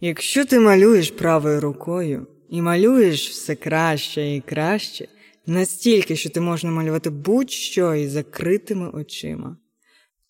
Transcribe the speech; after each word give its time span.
Якщо 0.00 0.44
ти 0.44 0.60
малюєш 0.60 1.10
правою 1.10 1.60
рукою 1.60 2.26
і 2.48 2.62
малюєш 2.62 3.30
все 3.30 3.54
краще 3.54 4.36
і 4.36 4.40
краще, 4.40 5.08
настільки, 5.46 6.16
що 6.16 6.30
ти 6.30 6.40
можеш 6.40 6.64
малювати 6.64 7.10
будь-що 7.10 7.94
із 7.94 8.10
закритими 8.10 8.90
очима, 8.90 9.56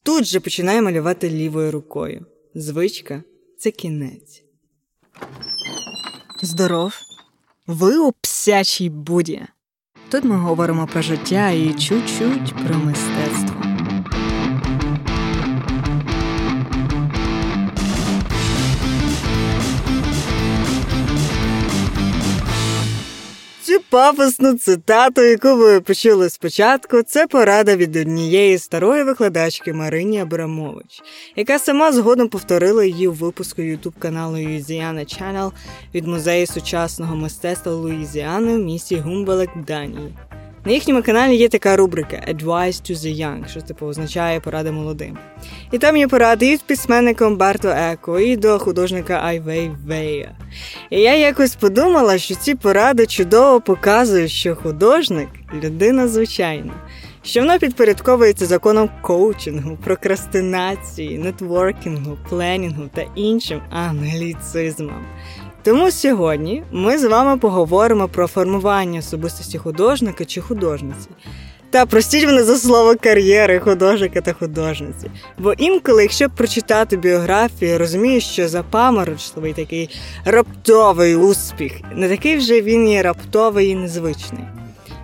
тут 0.03 0.25
же 0.25 0.41
починай 0.41 0.83
малювати 0.83 1.31
лівою 1.31 1.71
рукою. 1.71 2.27
Звичка 2.55 3.23
це 3.59 3.71
кінець. 3.71 4.43
Здоров! 6.43 6.95
Ви 7.67 7.99
у 7.99 8.13
псячій 8.13 8.91
буді. 8.91 9.43
Тут 10.09 10.25
ми 10.25 10.37
говоримо 10.37 10.87
про 10.87 11.03
життя 11.03 11.51
і 11.51 11.75
чуть-чуть 11.75 12.55
про 12.67 12.79
мистецтво. 12.79 13.14
Цю 23.75 23.81
пафосну 23.91 24.59
цитату, 24.59 25.23
яку 25.23 25.57
ви 25.57 25.81
почули 25.81 26.31
спочатку, 26.31 27.03
це 27.03 27.27
порада 27.27 27.77
від 27.77 27.97
однієї 27.97 28.59
старої 28.59 29.05
викладачки 29.05 29.73
Марині 29.73 30.21
Абрамович, 30.21 31.03
яка 31.37 31.59
сама 31.59 31.93
згодом 31.93 32.29
повторила 32.29 32.85
її 32.85 33.09
у 33.09 33.13
випуску 33.13 33.63
ютуб 33.63 33.95
каналу 33.99 34.37
Louisiana 34.37 35.01
Channel 35.01 35.53
від 35.95 36.07
музею 36.07 36.47
сучасного 36.47 37.17
мистецтва 37.17 37.73
Луїзіани 37.73 38.57
в 38.57 38.65
місті 38.65 38.97
Гумбелек 38.97 39.51
Данії. 39.67 40.15
На 40.67 40.73
їхньому 40.73 41.03
каналі 41.03 41.37
є 41.37 41.49
така 41.49 41.77
рубрика 41.77 42.17
Advice 42.17 42.91
to 42.91 42.95
the 42.95 43.21
Young, 43.21 43.49
що 43.49 43.61
типу 43.61 43.87
означає 43.87 44.41
поради 44.41 44.73
молодим. 44.73 45.19
І 45.73 45.79
там 45.79 45.97
є 45.97 46.09
поради 46.09 46.51
від 46.51 46.63
письменника 46.63 47.27
Умберто 47.27 47.69
Еко, 47.69 48.21
і 48.21 48.37
до 48.37 48.59
художника 48.59 49.21
Айвей 49.25 49.71
Вея. 49.87 50.37
І 50.91 51.01
я 51.01 51.17
якось 51.17 51.55
подумала, 51.55 52.19
що 52.19 52.35
ці 52.35 52.55
поради 52.55 53.07
чудово 53.07 53.61
показують, 53.61 54.31
що 54.31 54.57
художник 54.57 55.29
людина 55.63 56.09
звичайна, 56.09 56.73
що 57.23 57.41
вона 57.41 57.59
підпорядковується 57.59 58.47
законом 58.47 58.91
коучингу, 59.03 59.79
прокрастинації, 59.85 61.19
нетворкінгу, 61.19 62.19
пленінгу 62.29 62.83
та 62.95 63.05
іншим 63.15 63.61
англіцизмам. 63.71 65.07
Тому 65.65 65.91
сьогодні 65.91 66.63
ми 66.73 66.99
з 66.99 67.05
вами 67.05 67.39
поговоримо 67.39 68.09
про 68.09 68.27
формування 68.27 68.99
особистості 68.99 69.59
художника 69.59 70.25
чи 70.25 70.41
художниці. 70.41 71.09
Та 71.71 71.87
простіть 71.87 72.27
мене 72.27 72.45
за 72.45 72.57
слово 72.57 72.95
кар'єри 73.01 73.59
художника 73.59 74.21
та 74.21 74.33
художниці. 74.33 75.11
Бо 75.39 75.53
інколи, 75.53 76.03
якщо 76.03 76.31
прочитати 76.31 76.97
біографію, 76.97 77.79
розумієш, 77.79 78.25
що 78.25 78.49
запаморочливий 78.49 79.53
такий 79.53 79.91
раптовий 80.25 81.17
успіх, 81.17 81.73
не 81.95 82.09
такий 82.09 82.37
вже 82.37 82.61
він 82.61 82.89
є 82.89 83.03
раптовий 83.03 83.69
і 83.69 83.75
незвичний. 83.75 84.45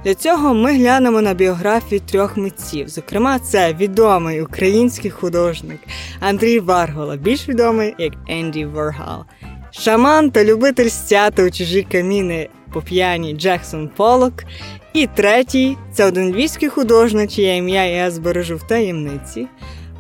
Для 0.05 0.15
цього 0.15 0.55
ми 0.55 0.77
глянемо 0.77 1.21
на 1.23 1.35
біографії 1.35 2.01
трьох 2.01 2.37
митців. 2.37 2.89
Зокрема, 2.89 3.39
це 3.39 3.75
відомий 3.75 4.43
український 4.43 5.11
художник 5.11 5.81
Андрій 6.21 6.61
Варгола, 6.61 7.17
більш 7.17 7.49
відомий 7.49 7.95
як 7.99 8.13
Енді 8.29 8.67
Варгал. 8.67 9.25
Шаман 9.71 10.31
та 10.31 10.45
любитель 10.45 10.89
стяти 10.89 11.45
у 11.45 11.51
чужі 11.51 11.87
каміни 11.93 12.49
по 12.73 12.83
п'яні 12.83 13.35
Джексон 13.35 13.91
Полок. 13.97 14.45
І 14.93 15.07
третій 15.07 15.77
це 15.93 16.05
один 16.05 16.33
львівський 16.33 16.69
художник, 16.69 17.31
чиє 17.31 17.57
ім'я 17.57 17.85
я 17.85 18.11
збережу 18.11 18.57
в 18.57 18.67
таємниці. 18.67 19.47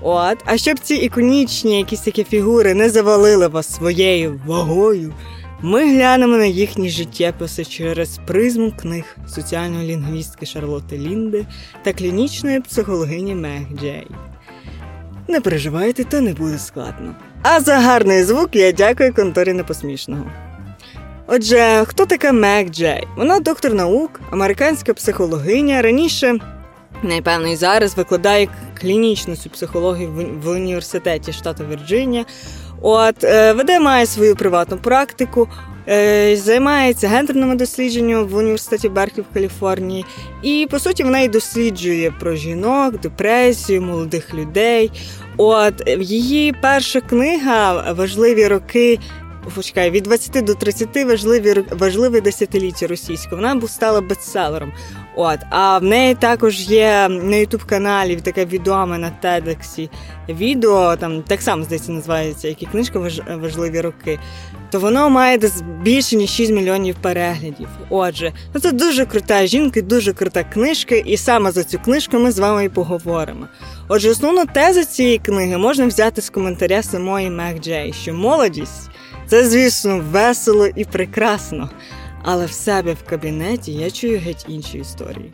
От, 0.02 0.38
а 0.44 0.56
щоб 0.56 0.78
ці 0.78 0.94
іконічні 0.94 1.78
якісь 1.78 2.00
такі 2.00 2.24
фігури 2.24 2.74
не 2.74 2.90
завалили 2.90 3.48
вас 3.48 3.74
своєю 3.74 4.40
вагою, 4.46 5.14
ми 5.62 5.94
глянемо 5.94 6.36
на 6.36 6.44
їхні 6.44 6.90
життєписи 6.90 7.64
через 7.64 8.20
призму 8.26 8.72
книг 8.72 9.16
соціальної 9.28 9.88
лінгвістки 9.88 10.46
Шарлотти 10.46 10.98
Лінди 10.98 11.46
та 11.82 11.92
клінічної 11.92 12.60
психологині 12.60 13.34
Мег 13.34 13.62
Джей. 13.80 14.06
Не 15.28 15.40
переживайте, 15.40 16.04
то 16.04 16.20
не 16.20 16.34
буде 16.34 16.58
складно. 16.58 17.14
А 17.42 17.60
за 17.60 17.76
гарний 17.76 18.24
звук 18.24 18.56
я 18.56 18.72
дякую 18.72 19.14
конторі 19.14 19.52
непосмішного. 19.52 20.24
Отже, 21.26 21.84
хто 21.86 22.06
така 22.06 22.32
Мек 22.32 22.70
Джей? 22.70 23.06
Вона 23.16 23.40
доктор 23.40 23.74
наук, 23.74 24.20
американська 24.30 24.94
психологиня. 24.94 25.82
Раніше, 25.82 26.38
напевно, 27.02 27.48
і 27.48 27.56
зараз 27.56 27.96
викладає 27.96 28.48
клінічну 28.80 29.36
цю 29.36 29.50
психологію 29.50 30.38
в 30.44 30.48
університеті 30.48 31.32
штату 31.32 31.64
Вірджинія. 31.70 32.24
От, 32.80 33.24
е, 33.24 33.52
веде 33.52 33.80
має 33.80 34.06
свою 34.06 34.36
приватну 34.36 34.76
практику, 34.76 35.48
е, 35.88 36.36
займається 36.36 37.08
гендерними 37.08 37.54
дослідженнями 37.54 38.22
в 38.22 38.36
університеті 38.36 38.88
Берклі 38.88 39.22
в 39.22 39.34
Каліфорнії. 39.34 40.04
І 40.42 40.68
по 40.70 40.78
суті 40.78 41.04
вона 41.04 41.20
і 41.20 41.28
досліджує 41.28 42.10
про 42.20 42.34
жінок, 42.34 43.00
депресію, 43.00 43.82
молодих 43.82 44.34
людей. 44.34 44.90
От 45.36 45.88
її 45.98 46.52
перша 46.52 47.00
книга 47.00 47.92
Важливі 47.92 48.46
роки. 48.46 48.98
Почекай, 49.54 49.90
від 49.90 50.02
20 50.02 50.44
до 50.44 50.54
30 50.54 51.04
важливі 51.06 51.64
важливі 51.70 52.20
десятиліття 52.20 52.86
російського. 52.86 53.42
Вона 53.42 53.68
стала 53.68 54.00
бестселером. 54.00 54.72
От, 55.16 55.38
а 55.50 55.78
в 55.78 55.82
неї 55.82 56.14
також 56.14 56.60
є 56.60 57.08
на 57.08 57.36
ютуб 57.36 57.64
каналі 57.64 58.16
таке 58.16 58.44
відоме 58.44 58.98
на 58.98 59.10
Тедексі 59.10 59.90
відео. 60.28 60.96
Там 60.96 61.22
так 61.22 61.42
само 61.42 61.64
здається 61.64 61.92
називається, 61.92 62.48
які 62.48 62.66
книжка 62.66 62.98
важливі 63.28 63.80
роки. 63.80 64.18
То 64.70 64.80
воно 64.80 65.10
має 65.10 65.38
десь 65.38 65.62
більше 65.82 66.16
ніж 66.16 66.30
6 66.30 66.52
мільйонів 66.52 66.96
переглядів. 67.02 67.68
Отже, 67.90 68.32
ну 68.54 68.60
це 68.60 68.72
дуже 68.72 69.06
крута 69.06 69.46
жінка, 69.46 69.80
дуже 69.80 70.12
крута 70.12 70.44
книжка, 70.44 70.94
і 70.94 71.16
саме 71.16 71.52
за 71.52 71.64
цю 71.64 71.78
книжку 71.78 72.18
ми 72.18 72.32
з 72.32 72.38
вами 72.38 72.64
і 72.64 72.68
поговоримо. 72.68 73.46
Отже, 73.88 74.10
основну 74.10 74.46
тезу 74.46 74.84
цієї 74.84 75.18
книги 75.18 75.56
можна 75.58 75.86
взяти 75.86 76.22
з 76.22 76.30
коментаря 76.30 76.82
самої 76.82 77.30
Мек 77.30 77.60
Джей, 77.60 77.92
що 77.92 78.14
молодість 78.14 78.90
це, 79.26 79.46
звісно, 79.46 80.04
весело 80.10 80.66
і 80.66 80.84
прекрасно. 80.84 81.70
Але 82.22 82.46
в 82.46 82.52
себе 82.52 82.92
в 82.92 83.10
кабінеті 83.10 83.72
я 83.72 83.90
чую 83.90 84.18
геть 84.18 84.44
інші 84.48 84.78
історії. 84.78 85.32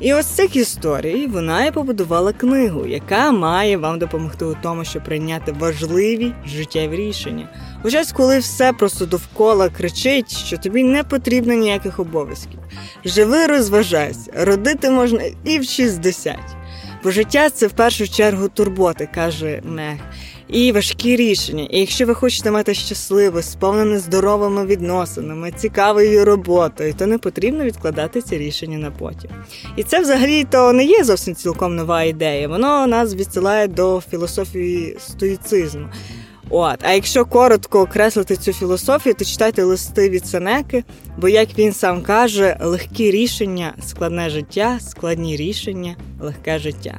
І 0.00 0.14
ось 0.14 0.26
цих 0.26 0.56
історій 0.56 1.26
вона 1.26 1.66
і 1.66 1.72
побудувала 1.72 2.32
книгу, 2.32 2.86
яка 2.86 3.32
має 3.32 3.76
вам 3.76 3.98
допомогти 3.98 4.44
у 4.44 4.56
тому, 4.62 4.84
щоб 4.84 5.04
прийняти 5.04 5.52
важливі 5.52 6.32
життєві 6.46 6.96
рішення. 6.96 7.48
У 7.86 7.90
коли 8.12 8.38
все 8.38 8.72
просто 8.72 9.06
довкола 9.06 9.68
кричить, 9.68 10.36
що 10.36 10.58
тобі 10.58 10.84
не 10.84 11.04
потрібно 11.04 11.54
ніяких 11.54 12.00
обов'язків. 12.00 12.58
Живи, 13.04 13.46
розважайся, 13.46 14.32
родити 14.36 14.90
можна 14.90 15.22
і 15.44 15.58
в 15.58 15.64
60. 15.64 16.36
Бо 17.04 17.10
життя 17.10 17.50
це 17.50 17.66
в 17.66 17.72
першу 17.72 18.08
чергу 18.08 18.48
турботи, 18.48 19.08
каже 19.14 19.62
Мех 19.64 19.98
і 20.48 20.72
важкі 20.72 21.16
рішення. 21.16 21.66
І 21.70 21.80
якщо 21.80 22.06
ви 22.06 22.14
хочете 22.14 22.50
мати 22.50 22.74
щасливе, 22.74 23.42
сповнене 23.42 23.98
здоровими 23.98 24.66
відносинами, 24.66 25.52
цікавою 25.56 26.24
роботою, 26.24 26.94
то 26.94 27.06
не 27.06 27.18
потрібно 27.18 27.64
відкладати 27.64 28.22
ці 28.22 28.38
рішення 28.38 28.78
на 28.78 28.90
потім. 28.90 29.30
І 29.76 29.82
це 29.82 30.00
взагалі 30.00 30.44
то 30.44 30.72
не 30.72 30.84
є 30.84 31.04
зовсім 31.04 31.34
цілком 31.34 31.76
нова 31.76 32.02
ідея. 32.02 32.48
Воно 32.48 32.86
нас 32.86 33.14
відсилає 33.14 33.68
до 33.68 34.02
філософії 34.10 34.96
стоїцизму. 35.00 35.88
От, 36.50 36.78
а 36.82 36.92
якщо 36.92 37.24
коротко 37.24 37.80
окреслити 37.80 38.36
цю 38.36 38.52
філософію, 38.52 39.14
то 39.14 39.24
читайте 39.24 39.62
листи 39.62 40.10
від 40.10 40.26
Сенеки, 40.26 40.84
бо, 41.16 41.28
як 41.28 41.48
він 41.58 41.72
сам 41.72 42.02
каже, 42.02 42.56
легкі 42.60 43.10
рішення, 43.10 43.74
складне 43.86 44.30
життя, 44.30 44.78
складні 44.80 45.36
рішення, 45.36 45.96
легке 46.20 46.58
життя. 46.58 46.98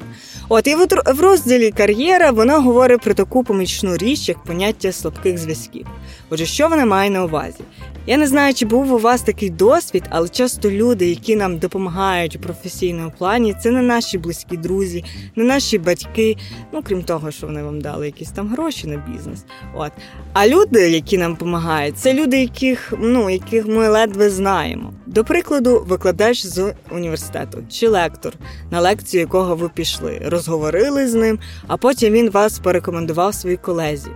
От 0.49 0.67
і 0.67 0.75
в 1.13 1.21
розділі 1.21 1.71
кар'єра 1.71 2.31
вона 2.31 2.59
говорить 2.59 3.01
про 3.01 3.13
таку 3.13 3.43
помічну 3.43 3.97
річ, 3.97 4.29
як 4.29 4.43
поняття 4.43 4.91
слабких 4.91 5.37
зв'язків. 5.37 5.87
Отже, 6.29 6.45
що 6.45 6.67
вона 6.67 6.85
має 6.85 7.09
на 7.09 7.23
увазі? 7.23 7.63
Я 8.09 8.17
не 8.17 8.27
знаю, 8.27 8.53
чи 8.53 8.65
був 8.65 8.93
у 8.93 8.97
вас 8.97 9.21
такий 9.21 9.49
досвід, 9.49 10.03
але 10.09 10.29
часто 10.29 10.71
люди, 10.71 11.09
які 11.09 11.35
нам 11.35 11.57
допомагають 11.57 12.35
у 12.35 12.39
професійному 12.39 13.11
плані, 13.17 13.55
це 13.63 13.71
не 13.71 13.81
наші 13.81 14.17
близькі 14.17 14.57
друзі, 14.57 15.03
не 15.35 15.43
наші 15.43 15.77
батьки. 15.77 16.37
Ну 16.73 16.81
крім 16.83 17.03
того, 17.03 17.31
що 17.31 17.47
вони 17.47 17.63
вам 17.63 17.81
дали 17.81 18.05
якісь 18.05 18.31
там 18.31 18.47
гроші 18.47 18.87
на 18.87 18.97
бізнес. 18.97 19.45
От 19.75 19.91
а 20.33 20.47
люди, 20.47 20.89
які 20.89 21.17
нам 21.17 21.31
допомагають, 21.33 21.97
це 21.97 22.13
люди, 22.13 22.39
яких 22.39 22.93
ну 22.99 23.29
яких 23.29 23.67
ми 23.67 23.87
ледве 23.87 24.06
знаємо. 24.15 24.93
До 25.05 25.23
прикладу, 25.23 25.85
викладач 25.87 26.45
з 26.45 26.73
університету 26.91 27.63
чи 27.69 27.87
лектор, 27.87 28.33
на 28.71 28.81
лекцію 28.81 29.21
якого 29.21 29.55
ви 29.55 29.69
пішли, 29.69 30.21
розговорили 30.25 31.07
з 31.07 31.13
ним, 31.13 31.39
а 31.67 31.77
потім 31.77 32.13
він 32.13 32.29
вас 32.29 32.59
порекомендував 32.59 33.33
своїй 33.33 33.57
колезі. 33.57 34.11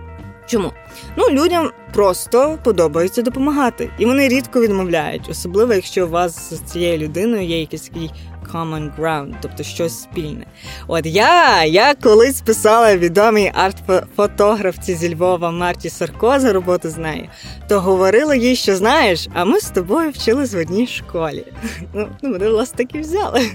Чому? 0.52 0.72
Ну, 1.16 1.30
людям 1.30 1.70
просто 1.92 2.58
подобається 2.64 3.22
допомагати, 3.22 3.90
і 3.98 4.06
вони 4.06 4.28
рідко 4.28 4.60
відмовляють, 4.60 5.28
особливо 5.30 5.74
якщо 5.74 6.06
у 6.06 6.08
вас 6.08 6.54
з 6.54 6.60
цією 6.60 6.98
людиною 6.98 7.42
є 7.42 7.60
якийсь 7.60 7.82
такий 7.82 8.10
common 8.52 8.90
ground, 8.98 9.34
тобто 9.42 9.62
щось 9.62 10.02
спільне. 10.02 10.46
От 10.86 11.06
я 11.06 11.64
я 11.64 11.94
колись 11.94 12.40
писала 12.40 12.96
відомій 12.96 13.52
арт-фотографці 13.54 14.94
зі 14.94 15.14
Львова 15.14 15.50
Марті 15.50 15.90
Сарко 15.90 16.40
за 16.40 16.52
роботу 16.52 16.90
з 16.90 16.96
нею, 16.96 17.28
то 17.68 17.80
говорила 17.80 18.34
їй, 18.34 18.56
що 18.56 18.76
знаєш, 18.76 19.28
а 19.34 19.44
ми 19.44 19.60
з 19.60 19.70
тобою 19.70 20.10
вчились 20.10 20.54
в 20.54 20.58
одній 20.58 20.86
школі. 20.86 21.44
Ну, 21.94 22.08
ну 22.22 22.32
вони 22.32 22.48
власне 22.48 22.76
таки 22.76 23.00
взяли. 23.00 23.46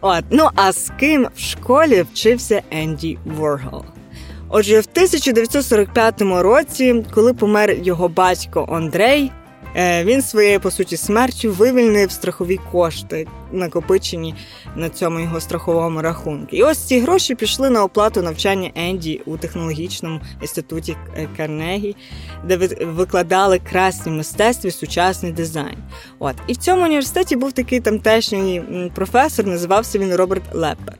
От, 0.00 0.24
ну 0.30 0.48
а 0.54 0.72
з 0.72 0.92
ким 1.00 1.28
в 1.36 1.40
школі 1.40 2.04
вчився 2.12 2.62
Енді 2.70 3.18
Воргол? 3.24 3.84
Отже, 4.52 4.80
в 4.80 4.86
1945 4.92 6.22
році, 6.22 7.04
коли 7.14 7.34
помер 7.34 7.76
його 7.82 8.08
батько 8.08 8.66
Андрей, 8.72 9.32
е, 9.76 10.04
він 10.04 10.22
своєю 10.22 10.60
по 10.60 10.70
суті 10.70 10.96
смертю 10.96 11.52
вивільнив 11.52 12.10
страхові 12.10 12.60
кошти, 12.72 13.26
накопичені 13.52 14.34
на 14.76 14.88
цьому 14.88 15.20
його 15.20 15.40
страховому 15.40 16.02
рахунку. 16.02 16.56
І 16.56 16.62
ось 16.62 16.78
ці 16.78 17.00
гроші 17.00 17.34
пішли 17.34 17.70
на 17.70 17.84
оплату 17.84 18.22
навчання 18.22 18.70
Енді 18.74 19.20
у 19.26 19.36
технологічному 19.36 20.20
інституті 20.40 20.96
Карнегі, 21.36 21.96
де 22.44 22.56
викладали 22.80 23.58
красні 23.58 24.12
мистецтві, 24.12 24.70
сучасний 24.70 25.32
дизайн. 25.32 25.78
От 26.18 26.34
і 26.46 26.52
в 26.52 26.56
цьому 26.56 26.82
університеті 26.82 27.36
був 27.36 27.52
такий 27.52 27.80
тамтешній 27.80 28.62
професор, 28.94 29.46
називався 29.46 29.98
він 29.98 30.14
Роберт 30.14 30.42
Леппер. 30.54 30.98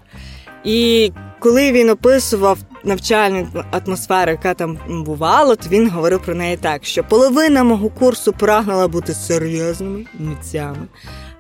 І 0.65 1.13
коли 1.41 1.73
він 1.73 1.91
описував 1.91 2.59
навчальну 2.85 3.49
атмосферу, 3.71 4.31
яка 4.31 4.55
там 4.55 4.79
бувала, 4.89 5.57
то 5.57 5.69
він 5.69 5.91
говорив 5.91 6.23
про 6.23 6.35
неї 6.35 6.57
так, 6.57 6.85
що 6.85 7.05
половина 7.05 7.65
мого 7.65 7.89
курсу 7.89 8.33
прагнула 8.33 8.89
бути 8.89 9.15
серйозними 9.15 10.07
митцями. 10.19 10.89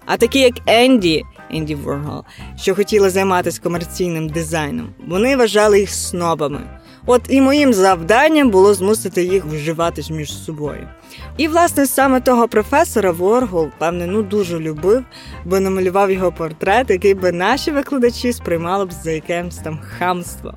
А 0.06 0.16
такі, 0.16 0.38
як 0.38 0.54
Енді, 0.66 1.24
Енді 1.50 1.74
Воргол, 1.74 2.24
що 2.56 2.74
хотіли 2.74 3.10
займатися 3.10 3.60
комерційним 3.62 4.28
дизайном, 4.28 4.88
вони 5.08 5.36
вважали 5.36 5.80
їх 5.80 5.90
снобами. 5.90 6.79
От 7.06 7.22
і 7.28 7.40
моїм 7.40 7.72
завданням 7.72 8.50
було 8.50 8.74
змусити 8.74 9.24
їх 9.24 9.44
вживати 9.44 10.02
між 10.10 10.44
собою. 10.44 10.88
І, 11.36 11.48
власне, 11.48 11.86
саме 11.86 12.20
того 12.20 12.48
професора 12.48 13.10
Воргол, 13.10 13.68
певне, 13.78 14.06
ну 14.06 14.22
дуже 14.22 14.58
любив, 14.58 15.04
бо 15.44 15.60
намалював 15.60 16.10
його 16.10 16.32
портрет, 16.32 16.90
який 16.90 17.14
би 17.14 17.32
наші 17.32 17.70
викладачі 17.70 18.32
сприймали 18.32 18.84
б 18.84 18.92
за 18.92 19.10
якимсь 19.10 19.56
там 19.56 19.78
хамство. 19.98 20.54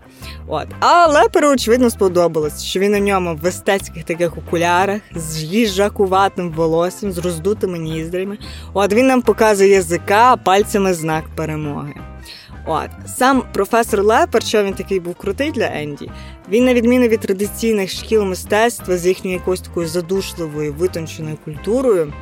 От. 0.47 0.67
А 0.79 1.07
Леперу, 1.07 1.49
очевидно, 1.49 1.89
сподобалось, 1.89 2.63
що 2.63 2.79
він 2.79 2.93
у 2.95 2.97
ньому 2.97 3.39
в 3.41 3.47
естетських 3.47 4.03
таких 4.03 4.37
окулярах, 4.37 5.01
з 5.15 5.43
їжакуватим 5.43 6.51
волоссям, 6.51 7.11
з 7.11 7.17
роздутими 7.17 7.79
ніздрями. 7.79 8.37
От 8.73 8.93
він 8.93 9.07
нам 9.07 9.21
показує 9.21 9.69
язика, 9.69 10.33
а 10.33 10.37
пальцями 10.37 10.93
знак 10.93 11.23
перемоги. 11.35 11.93
От 12.65 12.89
сам 13.05 13.43
професор 13.53 14.03
Лепер, 14.03 14.43
що 14.43 14.63
він 14.63 14.73
такий 14.73 14.99
був 14.99 15.15
крутий 15.15 15.51
для 15.51 15.65
Енді, 15.65 16.09
він, 16.49 16.65
на 16.65 16.73
відміну 16.73 17.07
від 17.07 17.19
традиційних 17.19 17.91
шкіл 17.91 18.23
мистецтва 18.23 18.97
з 18.97 19.07
їхньою 19.07 19.37
якоюсь 19.37 19.61
такою 19.61 19.87
задушливою 19.87 20.73
витонченою 20.73 21.37
культурою. 21.45 22.13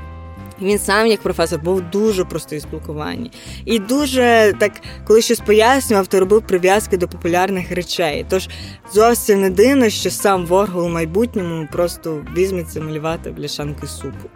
Він 0.61 0.79
сам, 0.79 1.07
як 1.07 1.21
професор, 1.21 1.61
був 1.61 1.81
дуже 1.81 2.25
простий 2.25 2.57
у 2.57 2.61
спілкуванні. 2.61 3.31
І 3.65 3.79
дуже 3.79 4.53
так, 4.59 4.71
коли 5.07 5.21
щось 5.21 5.39
пояснював, 5.39 6.07
то 6.07 6.19
робив 6.19 6.41
прив'язки 6.47 6.97
до 6.97 7.07
популярних 7.07 7.71
речей. 7.71 8.25
Тож 8.29 8.49
зовсім 8.93 9.41
не 9.41 9.49
дивно, 9.49 9.89
що 9.89 10.11
сам 10.11 10.45
Воргол 10.45 10.85
у 10.85 10.89
майбутньому 10.89 11.67
просто 11.71 12.25
візьметься 12.37 12.81
малювати 12.81 13.31
бляшанки 13.31 13.87
супу. 13.87 14.29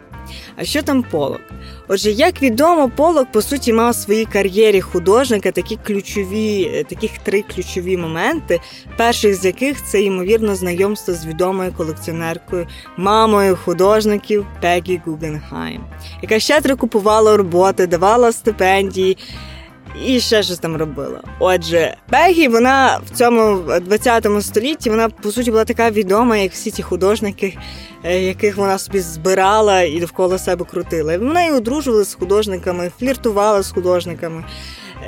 А 0.56 0.64
що 0.64 0.82
там 0.82 1.02
полок? 1.02 1.40
Отже, 1.88 2.10
як 2.10 2.42
відомо, 2.42 2.90
полок 2.96 3.32
по 3.32 3.42
суті 3.42 3.72
мав 3.72 3.90
в 3.90 3.94
своїй 3.94 4.24
кар'єрі 4.24 4.80
художника 4.80 5.50
такі 5.52 5.78
ключові, 5.86 6.70
е, 6.74 6.84
таких 6.84 7.18
три 7.18 7.42
ключові 7.42 7.96
моменти, 7.96 8.60
перших 8.96 9.34
з 9.34 9.44
яких 9.44 9.84
це 9.84 10.02
ймовірно 10.02 10.54
знайомство 10.54 11.14
з 11.14 11.26
відомою 11.26 11.72
колекціонеркою, 11.72 12.66
мамою 12.96 13.58
художників 13.64 14.46
Пегі 14.60 15.00
Гугенхайм, 15.06 15.84
яка 16.22 16.38
щедро 16.38 16.76
купувала 16.76 17.36
роботи, 17.36 17.86
давала 17.86 18.32
стипендії 18.32 19.18
і 20.04 20.20
ще 20.20 20.42
щось 20.42 20.58
там 20.58 20.76
робила. 20.76 21.20
Отже, 21.38 21.96
Пегі, 22.10 22.48
вона 22.48 23.00
в 23.06 23.10
цьому 23.10 23.62
20 23.80 24.26
столітті 24.40 24.90
вона 24.90 25.08
по 25.08 25.30
суті 25.32 25.50
була 25.50 25.64
така 25.64 25.90
відома, 25.90 26.36
як 26.36 26.52
всі 26.52 26.70
ті 26.70 26.82
художники, 26.82 27.58
е, 28.04 28.22
яких 28.22 28.56
вона 28.56 28.78
собі 28.78 29.00
збирала 29.00 29.82
і 29.82 30.00
довкола 30.00 30.38
себе 30.38 30.64
крутила. 30.64 31.18
Вона 31.18 31.44
і 31.44 31.52
одружувала 31.52 32.04
з 32.04 32.14
художниками, 32.14 32.92
фліртувала 32.98 33.62
з 33.62 33.72
художниками, 33.72 34.44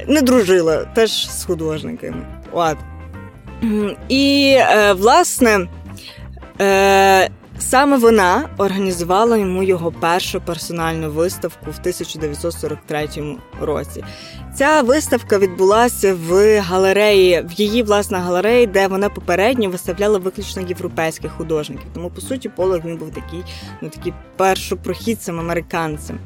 не 0.07 0.23
дружила 0.23 0.85
теж 0.85 1.31
з 1.31 1.45
художниками. 1.45 2.27
От. 2.53 2.77
І, 4.09 4.57
е, 4.59 4.93
власне, 4.93 5.69
е, 6.61 7.31
Саме 7.61 7.97
вона 7.97 8.49
організувала 8.59 9.37
йому 9.37 9.63
його 9.63 9.93
першу 9.93 10.41
персональну 10.41 11.11
виставку 11.11 11.71
в 11.71 11.79
1943 11.81 13.09
році. 13.61 14.05
Ця 14.55 14.83
виставка 14.83 15.39
відбулася 15.39 16.15
в 16.29 16.61
галереї, 16.61 17.45
в 17.49 17.53
її 17.53 17.83
власна 17.83 18.19
галереї, 18.19 18.67
де 18.67 18.87
вона 18.87 19.09
попередньо 19.09 19.71
виставляла 19.71 20.19
виключно 20.19 20.63
європейських 20.63 21.33
художників. 21.33 21.87
Тому, 21.95 22.11
по 22.11 22.21
суті, 22.21 22.49
Полок 22.49 22.85
він 22.85 22.97
був 22.97 23.11
такий, 23.11 23.45
ну 23.83 23.89
такий 23.89 24.13
першопрохідцем 24.37 25.41
американцем. 25.41 26.19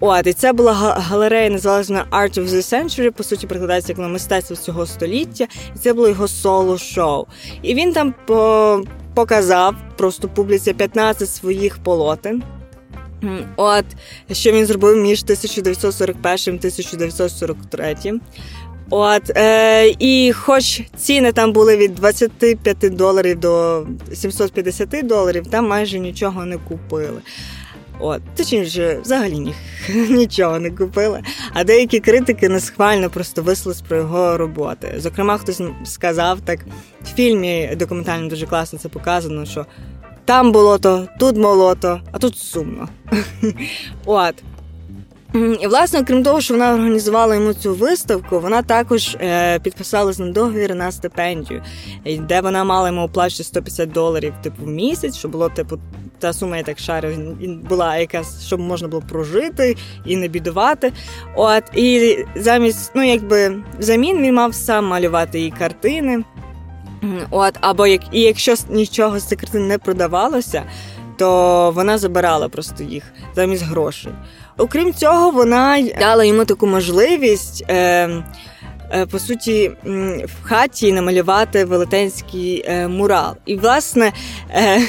От 0.00 0.26
і 0.26 0.32
це 0.32 0.52
була 0.52 0.72
галерея, 0.72 1.50
називалася 1.50 1.92
вона 1.92 2.24
Art 2.24 2.38
of 2.38 2.48
the 2.48 2.84
Century, 2.84 3.10
по 3.10 3.22
суті, 3.22 3.46
прикладається 3.46 3.92
як 3.92 3.98
на 3.98 4.08
мистецтво 4.08 4.56
цього 4.56 4.86
століття, 4.86 5.46
і 5.76 5.78
це 5.78 5.92
було 5.92 6.08
його 6.08 6.28
соло-шоу. 6.28 7.26
І 7.62 7.74
він 7.74 7.92
там 7.92 8.14
по 8.26 8.80
показав 9.14 9.74
просто 9.96 10.28
публіці 10.28 10.72
15 10.72 11.30
своїх 11.30 11.78
полотен. 11.78 12.42
От, 13.56 13.84
що 14.32 14.52
він 14.52 14.66
зробив 14.66 14.96
між 14.96 15.22
1941 15.22 16.54
і 16.54 16.58
1943. 16.58 17.96
От, 18.90 19.30
е, 19.36 19.94
І 19.98 20.32
хоч 20.32 20.82
ціни 20.96 21.32
там 21.32 21.52
були 21.52 21.76
від 21.76 21.94
25 21.94 22.96
доларів 22.96 23.40
до 23.40 23.86
750 24.14 25.06
доларів, 25.06 25.46
там 25.46 25.68
майже 25.68 25.98
нічого 25.98 26.44
не 26.44 26.58
купили. 26.58 27.20
От, 27.98 28.22
точніше, 28.36 28.98
взагалі 29.02 29.38
ні, 29.38 29.54
нічого 30.10 30.58
не 30.58 30.70
купили. 30.70 31.22
А 31.52 31.64
деякі 31.64 32.00
критики 32.00 32.48
несхвально 32.48 33.10
просто 33.10 33.42
висловились 33.42 33.82
про 33.82 33.96
його 33.96 34.36
роботи. 34.36 34.94
Зокрема, 34.98 35.38
хтось 35.38 35.60
сказав 35.84 36.40
так 36.40 36.60
в 37.02 37.14
фільмі 37.14 37.72
документально 37.76 38.28
дуже 38.28 38.46
класно 38.46 38.78
це 38.78 38.88
показано, 38.88 39.46
що 39.46 39.66
там 40.24 40.52
болото, 40.52 41.08
тут 41.18 41.36
молото, 41.36 42.00
а 42.12 42.18
тут 42.18 42.38
сумно. 42.38 42.88
От. 44.04 44.34
І, 45.34 45.66
власне, 45.66 46.04
крім 46.04 46.22
того, 46.22 46.40
що 46.40 46.54
вона 46.54 46.74
організувала 46.74 47.34
йому 47.34 47.54
цю 47.54 47.74
виставку, 47.74 48.40
вона 48.40 48.62
також 48.62 49.16
е, 49.20 49.58
підписалась 49.58 50.18
на 50.18 50.32
договір 50.32 50.74
на 50.74 50.92
стипендію, 50.92 51.62
де 52.20 52.40
вона 52.40 52.64
мала 52.64 52.88
йому 52.88 53.02
оплачувати 53.02 53.44
150 53.44 53.92
доларів 53.92 54.34
типу 54.42 54.64
в 54.64 54.68
місяць, 54.68 55.16
що 55.16 55.28
було 55.28 55.48
типу 55.48 55.78
та 56.18 56.32
сума 56.32 56.56
я 56.56 56.62
так 56.62 56.78
шарю, 56.78 57.08
була 57.68 57.96
якась, 57.96 58.46
щоб 58.46 58.60
можна 58.60 58.88
було 58.88 59.02
прожити 59.02 59.76
і 60.06 60.16
не 60.16 60.28
бідувати. 60.28 60.92
От 61.36 61.64
і 61.74 62.18
замість, 62.36 62.92
ну 62.94 63.02
якби 63.02 63.62
взамін 63.78 64.22
він 64.22 64.34
мав 64.34 64.54
сам 64.54 64.86
малювати 64.86 65.38
її 65.38 65.50
картини. 65.50 66.24
От, 67.30 67.58
або 67.60 67.86
як 67.86 68.00
і 68.12 68.20
якщо 68.20 68.54
нічого 68.68 69.18
з 69.18 69.24
цих 69.24 69.40
картин 69.40 69.68
не 69.68 69.78
продавалося, 69.78 70.62
то 71.16 71.70
вона 71.70 71.98
забирала 71.98 72.48
просто 72.48 72.82
їх 72.84 73.04
замість 73.34 73.62
грошей. 73.62 74.12
Окрім 74.58 74.94
цього, 74.94 75.30
вона 75.30 75.88
дала 76.00 76.24
йому 76.24 76.44
таку 76.44 76.66
можливість. 76.66 77.64
Е, 77.68 78.24
по 79.10 79.18
суті 79.18 79.70
в 80.24 80.42
хаті 80.42 80.92
намалювати 80.92 81.64
велетенський 81.64 82.64
е, 82.66 82.88
мурал. 82.88 83.34
І, 83.46 83.56
власне, 83.56 84.12
е, 84.50 84.80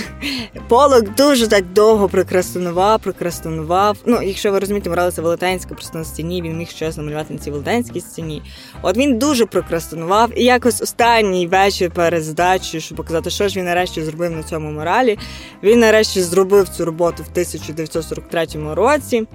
полок 0.68 1.16
дуже 1.16 1.48
так 1.48 1.66
довго 1.74 2.10
прокрастинував, 2.10 3.00
прокрастинував. 3.00 3.98
Ну, 4.06 4.22
якщо 4.22 4.52
ви 4.52 4.60
розумієте, 4.60 4.90
мурал 4.90 5.12
це 5.12 5.22
велетенська, 5.22 5.74
просто 5.74 5.98
на 5.98 6.04
стіні, 6.04 6.42
він 6.42 6.58
міг 6.58 6.70
щось 6.70 6.98
намалювати 6.98 7.34
на 7.34 7.40
цій 7.40 7.52
велетенській 7.52 8.02
стіні. 8.02 8.42
От 8.82 8.98
він 8.98 9.18
дуже 9.18 9.46
прокрастинував, 9.46 10.40
і 10.40 10.44
якось 10.44 10.82
останній 10.82 11.48
вечір 11.48 11.92
перед 11.92 12.24
здачею, 12.24 12.82
щоб 12.82 12.98
показати, 12.98 13.30
що 13.30 13.48
ж 13.48 13.60
він 13.60 13.66
нарешті 13.66 14.04
зробив 14.04 14.32
на 14.32 14.44
цьому 14.44 14.72
моралі. 14.72 15.18
Він 15.64 15.80
нарешті 15.80 16.22
зробив 16.22 16.70
цю 16.70 16.86
роботу 16.86 17.24
в 17.24 17.28
1943 17.32 18.48
році. 18.74 19.28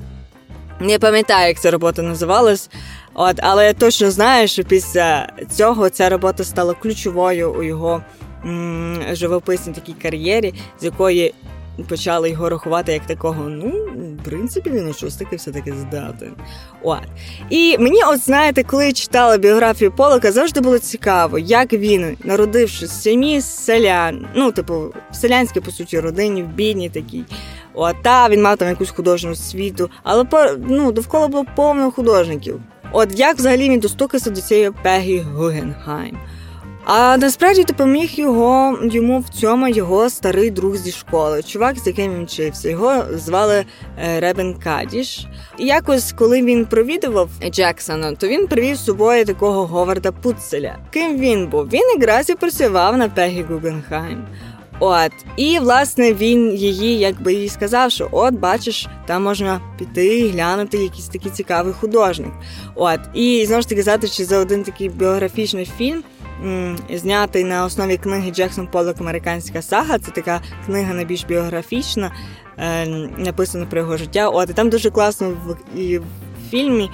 Не 0.80 0.98
пам'ятаю, 0.98 1.48
як 1.48 1.60
ця 1.60 1.70
робота 1.70 2.02
називалась. 2.02 2.70
От, 3.14 3.36
але 3.42 3.66
я 3.66 3.72
точно 3.72 4.10
знаю, 4.10 4.48
що 4.48 4.64
після 4.64 5.28
цього 5.50 5.90
ця 5.90 6.08
робота 6.08 6.44
стала 6.44 6.74
ключовою 6.74 7.52
у 7.52 7.62
його 7.62 8.02
м- 8.44 9.02
живописній 9.12 9.72
такій 9.72 9.92
кар'єрі, 10.02 10.54
з 10.80 10.84
якої 10.84 11.34
почали 11.88 12.30
його 12.30 12.48
рахувати 12.48 12.92
як 12.92 13.06
такого. 13.06 13.48
Ну, 13.48 13.68
в 14.20 14.24
принципі, 14.24 14.70
він 14.70 14.94
щось 14.94 15.16
таки 15.16 15.36
все-таки 15.36 15.72
здатен. 15.72 16.32
От. 16.82 17.00
І 17.50 17.78
мені, 17.78 18.02
от 18.04 18.20
знаєте, 18.20 18.62
коли 18.62 18.92
читала 18.92 19.36
біографію 19.36 19.92
Полока, 19.92 20.32
завжди 20.32 20.60
було 20.60 20.78
цікаво, 20.78 21.38
як 21.38 21.72
він, 21.72 22.16
народившись 22.24 22.90
в 22.90 23.02
сім'ї 23.02 23.40
селян, 23.40 24.26
ну, 24.34 24.52
типу, 24.52 24.94
в 25.10 25.16
селянській, 25.16 25.60
по 25.60 25.70
суті, 25.70 26.00
родині, 26.00 26.42
в 26.42 26.46
бідній 26.46 26.90
такій. 26.90 27.24
От, 27.74 27.96
та 28.02 28.28
він 28.28 28.42
мав 28.42 28.56
там 28.56 28.68
якусь 28.68 28.90
художню 28.90 29.34
світу, 29.34 29.90
але 30.02 30.24
ну, 30.68 30.92
довкола 30.92 31.28
було 31.28 31.44
повно 31.56 31.90
художників. 31.90 32.60
От 32.92 33.18
як 33.18 33.36
взагалі 33.36 33.68
він 33.68 33.80
достукався 33.80 34.30
до 34.30 34.40
цієї 34.40 34.70
Пегі 34.82 35.20
Гугенхайм? 35.20 36.18
А 36.84 37.16
насправді 37.16 37.64
допоміг 37.64 38.10
його 38.14 38.78
йому 38.82 39.18
в 39.18 39.28
цьому 39.28 39.68
його 39.68 40.10
старий 40.10 40.50
друг 40.50 40.76
зі 40.76 40.90
школи, 40.90 41.42
чувак, 41.42 41.78
з 41.78 41.86
яким 41.86 42.14
він 42.14 42.24
вчився. 42.24 42.68
Його 42.68 43.02
звали 43.14 43.64
е, 43.98 44.20
Ребен 44.20 44.54
Кадіш. 44.54 45.26
І 45.58 45.66
якось, 45.66 46.12
коли 46.12 46.42
він 46.42 46.66
провідував 46.66 47.30
Джексона, 47.50 48.12
то 48.12 48.28
він 48.28 48.46
привів 48.46 48.76
з 48.76 48.84
собою 48.84 49.24
такого 49.24 49.66
Говарда 49.66 50.12
Пуцеля. 50.12 50.78
Ким 50.90 51.18
він 51.18 51.46
був? 51.46 51.68
Він 51.68 51.90
якраз 51.98 52.30
і 52.30 52.34
працював 52.34 52.96
на 52.96 53.08
Пегі 53.08 53.42
Гугенхайм. 53.42 54.24
От, 54.80 55.12
і 55.36 55.58
власне 55.58 56.12
він 56.12 56.54
її, 56.54 56.98
якби 56.98 57.34
їй 57.34 57.48
сказав, 57.48 57.90
що 57.90 58.08
от 58.12 58.34
бачиш, 58.34 58.88
там 59.06 59.22
можна 59.22 59.60
піти 59.78 60.28
глянути 60.28 60.78
якийсь 60.78 61.08
такий 61.08 61.30
цікавий 61.30 61.72
художник. 61.72 62.32
От, 62.74 63.00
і 63.14 63.44
знову 63.46 63.62
ж 63.62 63.68
таки 63.68 63.80
казати, 63.80 64.06
за 64.06 64.38
один 64.38 64.62
такий 64.62 64.88
біографічний 64.88 65.64
фільм 65.78 66.02
знятий 66.94 67.44
на 67.44 67.64
основі 67.64 67.96
книги 67.96 68.30
Джексон 68.30 68.66
Поллок 68.66 69.00
Американська 69.00 69.62
сага. 69.62 69.98
Це 69.98 70.10
така 70.10 70.40
книга 70.66 70.94
найбільш 70.94 71.24
біографічна, 71.24 72.12
е, 72.58 72.86
написана 73.18 73.66
про 73.66 73.80
його 73.80 73.96
життя. 73.96 74.28
От 74.28 74.50
і 74.50 74.52
там 74.52 74.70
дуже 74.70 74.90
класно 74.90 75.36
і 75.76 76.00
фільмі 76.50 76.90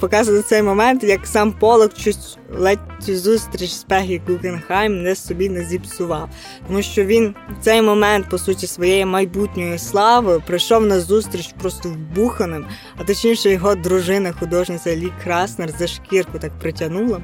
показує 0.00 0.42
цей 0.42 0.62
момент, 0.62 1.04
як 1.04 1.26
сам 1.26 1.52
Полок 1.52 1.92
щось 1.96 2.36
ледь 2.58 2.78
цю 3.00 3.16
зустріч 3.16 3.70
з 3.70 3.84
Пегі 3.84 4.22
Гугенхайм 4.28 5.02
не 5.02 5.14
собі 5.14 5.48
не 5.48 5.64
зіпсував. 5.64 6.28
Тому 6.66 6.82
що 6.82 7.04
він 7.04 7.34
в 7.60 7.64
цей 7.64 7.82
момент, 7.82 8.28
по 8.30 8.38
суті, 8.38 8.66
своєї 8.66 9.04
майбутньої 9.04 9.78
слави 9.78 10.42
прийшов 10.46 10.86
на 10.86 11.00
зустріч 11.00 11.54
просто 11.60 11.88
вбуханим, 11.88 12.66
а 12.96 13.04
точніше 13.04 13.50
його 13.50 13.74
дружина, 13.74 14.32
художниця 14.32 14.96
Лі 14.96 15.12
Краснер 15.24 15.70
за 15.78 15.86
шкірку 15.86 16.38
так 16.38 16.52
притягнула. 16.58 17.20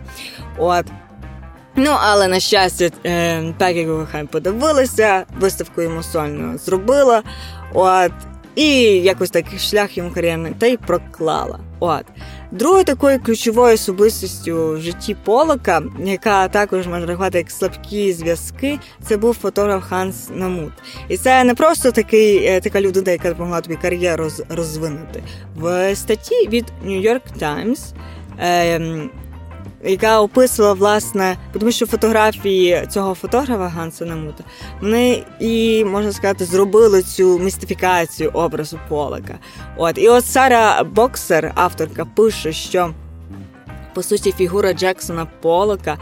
От. 0.59 0.87
Ну, 1.77 1.97
але 2.01 2.29
на 2.29 2.41
щастя, 2.41 2.91
е, 3.07 3.55
Пегі 3.59 3.87
Гугенхайм 3.87 4.27
подивилася, 4.27 5.25
виставку 5.41 5.83
йому 5.83 6.03
сольно 6.03 6.59
зробила. 6.59 7.23
От. 7.75 8.13
І 8.55 8.73
якось 8.85 9.31
такий 9.31 9.59
шлях 9.59 9.99
йому 9.99 10.11
кар'єрний 10.11 10.53
та 10.59 10.67
й 10.67 10.77
проклала. 10.77 11.59
От. 11.81 12.05
Другою 12.51 12.85
такою 12.85 13.21
ключовою 13.21 13.75
особистістю 13.75 14.73
в 14.73 14.81
житті 14.81 15.17
Полока, 15.25 15.83
яка 16.05 16.49
також 16.49 16.87
можна 16.87 17.07
рахувати 17.07 17.39
як 17.39 17.51
слабкі 17.51 18.13
зв'язки, 18.13 18.79
це 19.03 19.17
був 19.17 19.35
фотограф 19.35 19.85
Ханс 19.85 20.29
Намут. 20.35 20.73
І 21.09 21.17
це 21.17 21.45
не 21.45 21.55
просто 21.55 21.91
такий, 21.91 22.47
е, 22.47 22.61
така 22.61 22.81
людина, 22.81 23.13
яка 23.13 23.29
допомогла 23.29 23.61
тобі 23.61 23.77
кар'єру 23.77 24.31
розвинути. 24.49 25.23
В 25.57 25.97
статті 25.97 26.49
від 26.49 26.65
New 26.87 27.03
York 27.03 27.23
Times 27.41 27.95
яка 29.85 30.21
описувала 30.21 30.75
власне, 30.75 31.37
тому 31.53 31.73
що 31.73 31.87
фотографії 31.87 32.87
цього 32.91 33.15
фотографа 33.15 33.69
Ганса 33.69 34.05
Намута 34.05 34.45
вони 34.81 35.23
і 35.41 35.85
можна 35.85 36.13
сказати 36.13 36.45
зробили 36.45 37.03
цю 37.03 37.39
містифікацію 37.39 38.31
образу 38.31 38.79
Полака. 38.89 39.39
От 39.77 39.99
і 39.99 40.09
от 40.09 40.27
Сара 40.27 40.85
Боксер, 40.85 41.53
авторка, 41.55 42.05
пише, 42.05 42.53
що. 42.53 42.95
По 43.95 44.03
суті, 44.03 44.33
фігура 44.33 44.73
Джексона 44.73 45.27
Полока, 45.41 45.93
е, 45.93 45.99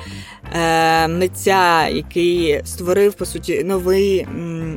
митця, 1.09 1.89
який 1.89 2.61
створив 2.65 3.15
по 3.15 3.25
суті 3.25 3.65
новий 3.65 4.27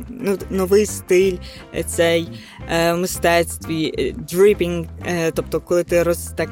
ну, 0.08 0.38
новий 0.50 0.86
стиль 0.86 1.36
цей 1.86 2.28
в 2.68 2.96
мистецтві, 2.96 4.14
дріпінг, 4.30 4.86
е, 5.06 5.30
тобто, 5.30 5.60
коли 5.60 5.84
ти 5.84 6.02
роз 6.02 6.32
так 6.36 6.50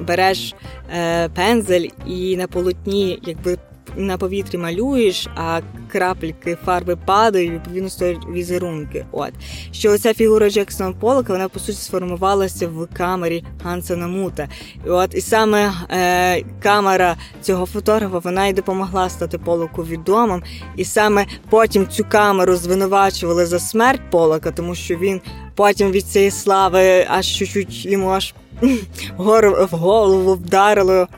береш 0.00 0.54
е, 0.96 1.28
пензель 1.28 1.88
і 2.06 2.36
на 2.36 2.46
полотні, 2.46 3.18
якби 3.22 3.58
на 3.96 4.18
повітрі 4.18 4.58
малюєш, 4.58 5.28
а 5.36 5.60
крапельки 5.92 6.56
фарби 6.64 6.96
падають, 6.96 7.52
відповідно 7.52 7.88
стоять 7.88 8.26
візерунки. 8.32 9.06
От 9.12 9.32
що 9.72 9.92
оця 9.92 10.14
фігура 10.14 10.50
Джексона 10.50 10.92
Полока, 10.92 11.32
вона 11.32 11.48
по 11.48 11.58
суті 11.58 11.78
сформувалася 11.78 12.68
в 12.68 12.88
камері 12.92 13.44
Ганса 13.64 13.96
Намута. 13.96 14.48
І 14.86 14.90
от 14.90 15.14
і 15.14 15.20
саме 15.20 15.72
е, 15.90 16.44
камера 16.62 17.16
цього 17.42 17.66
фотографа 17.66 18.18
вона 18.18 18.46
й 18.46 18.52
допомогла 18.52 19.08
стати 19.08 19.38
Полоку 19.38 19.84
відомим. 19.84 20.42
І 20.76 20.84
саме 20.84 21.26
потім 21.50 21.88
цю 21.88 22.04
камеру 22.04 22.56
звинувачували 22.56 23.46
за 23.46 23.58
смерть 23.58 24.10
Полока, 24.10 24.50
тому 24.50 24.74
що 24.74 24.96
він 24.96 25.20
потім 25.54 25.90
від 25.90 26.06
цієї 26.06 26.30
слави 26.30 27.06
аж 27.10 27.26
чуть-чуть 27.26 27.86
йому 27.86 28.08
аж 28.08 28.34
в 29.16 29.68
голову 29.70 30.34
вдарило. 30.34 31.08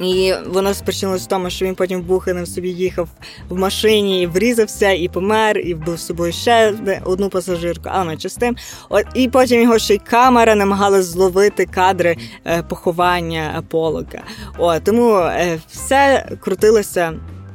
І 0.00 0.34
воно 0.46 0.74
спричинилось 0.74 1.22
в 1.22 1.26
тому, 1.26 1.50
що 1.50 1.64
він 1.64 1.74
потім 1.74 2.02
буханим 2.02 2.46
собі 2.46 2.68
їхав 2.68 3.08
в 3.48 3.58
машині, 3.58 4.22
і 4.22 4.26
врізався, 4.26 4.90
і 4.90 5.08
помер, 5.08 5.58
і 5.58 5.74
вбив 5.74 5.96
з 5.96 6.06
собою 6.06 6.32
ще 6.32 6.74
одну 7.04 7.28
пасажирку, 7.28 7.88
а 7.92 8.04
менше 8.04 8.28
з 8.28 8.34
тим. 8.34 8.56
От 8.88 9.04
і 9.14 9.28
потім 9.28 9.62
його 9.62 9.78
ще 9.78 9.94
й 9.94 9.98
камера 9.98 10.54
намагалась 10.54 11.04
зловити 11.04 11.66
кадри 11.66 12.16
е, 12.46 12.62
поховання 12.62 13.62
Полока. 13.68 14.22
От 14.58 14.84
тому 14.84 15.16
е, 15.16 15.58
все 15.70 16.28
крутилося 16.40 17.12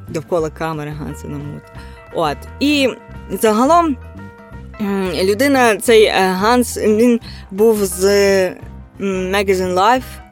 довкола 0.10 0.50
камери 0.50 0.92
Ганса 0.92 1.28
Намут. 1.28 1.64
От 2.14 2.38
і 2.60 2.90
загалом 3.42 3.98
людина, 5.24 5.76
цей 5.76 6.04
е, 6.04 6.14
Ганс, 6.18 6.78
він 6.78 7.20
був 7.52 7.86
з. 7.86 8.52
Magazine 9.02 9.74
Life. 9.74 10.31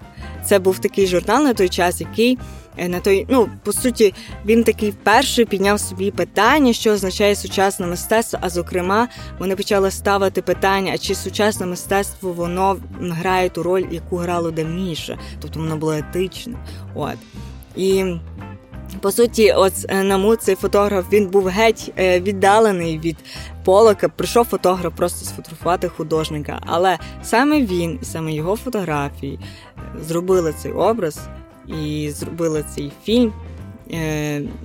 Це 0.49 0.59
був 0.59 0.79
такий 0.79 1.07
журнал 1.07 1.43
на 1.43 1.53
той 1.53 1.69
час, 1.69 2.01
який 2.01 2.37
е, 2.77 2.87
на 2.87 2.99
той, 2.99 3.25
ну 3.29 3.49
по 3.63 3.73
суті, 3.73 4.13
він 4.45 4.63
такий 4.63 4.93
перший 5.03 5.45
підняв 5.45 5.79
собі 5.79 6.11
питання, 6.11 6.73
що 6.73 6.91
означає 6.91 7.35
сучасне 7.35 7.87
мистецтво. 7.87 8.39
А 8.41 8.49
зокрема, 8.49 9.07
вони 9.39 9.55
почали 9.55 9.91
ставити 9.91 10.41
питання: 10.41 10.91
а 10.95 10.97
чи 10.97 11.15
сучасне 11.15 11.65
мистецтво 11.65 12.33
воно 12.33 12.77
грає 12.99 13.49
ту 13.49 13.63
роль, 13.63 13.83
яку 13.91 14.17
грало 14.17 14.51
давніше, 14.51 15.17
тобто 15.41 15.59
воно 15.59 15.77
було 15.77 15.93
етичне. 15.93 16.53
От 16.95 17.17
і. 17.75 18.05
По 19.01 19.11
суті, 19.11 19.51
от 19.51 19.73
е, 19.89 20.03
Наму, 20.03 20.35
цей 20.35 20.55
фотограф 20.55 21.05
він 21.11 21.27
був 21.27 21.47
геть 21.47 21.91
е, 21.99 22.19
віддалений 22.19 22.99
від 22.99 23.17
полока. 23.65 24.09
Прийшов 24.09 24.45
фотограф 24.45 24.93
просто 24.95 25.25
сфотографувати 25.25 25.87
художника. 25.87 26.59
Але 26.65 26.97
саме 27.23 27.61
він 27.61 27.99
і 28.01 28.05
саме 28.05 28.33
його 28.33 28.55
фотографії 28.55 29.39
е, 29.77 29.81
зробили 30.07 30.53
цей 30.53 30.71
образ 30.71 31.19
і 31.67 32.09
зробили 32.11 32.65
цей 32.75 32.91
фільм 33.03 33.33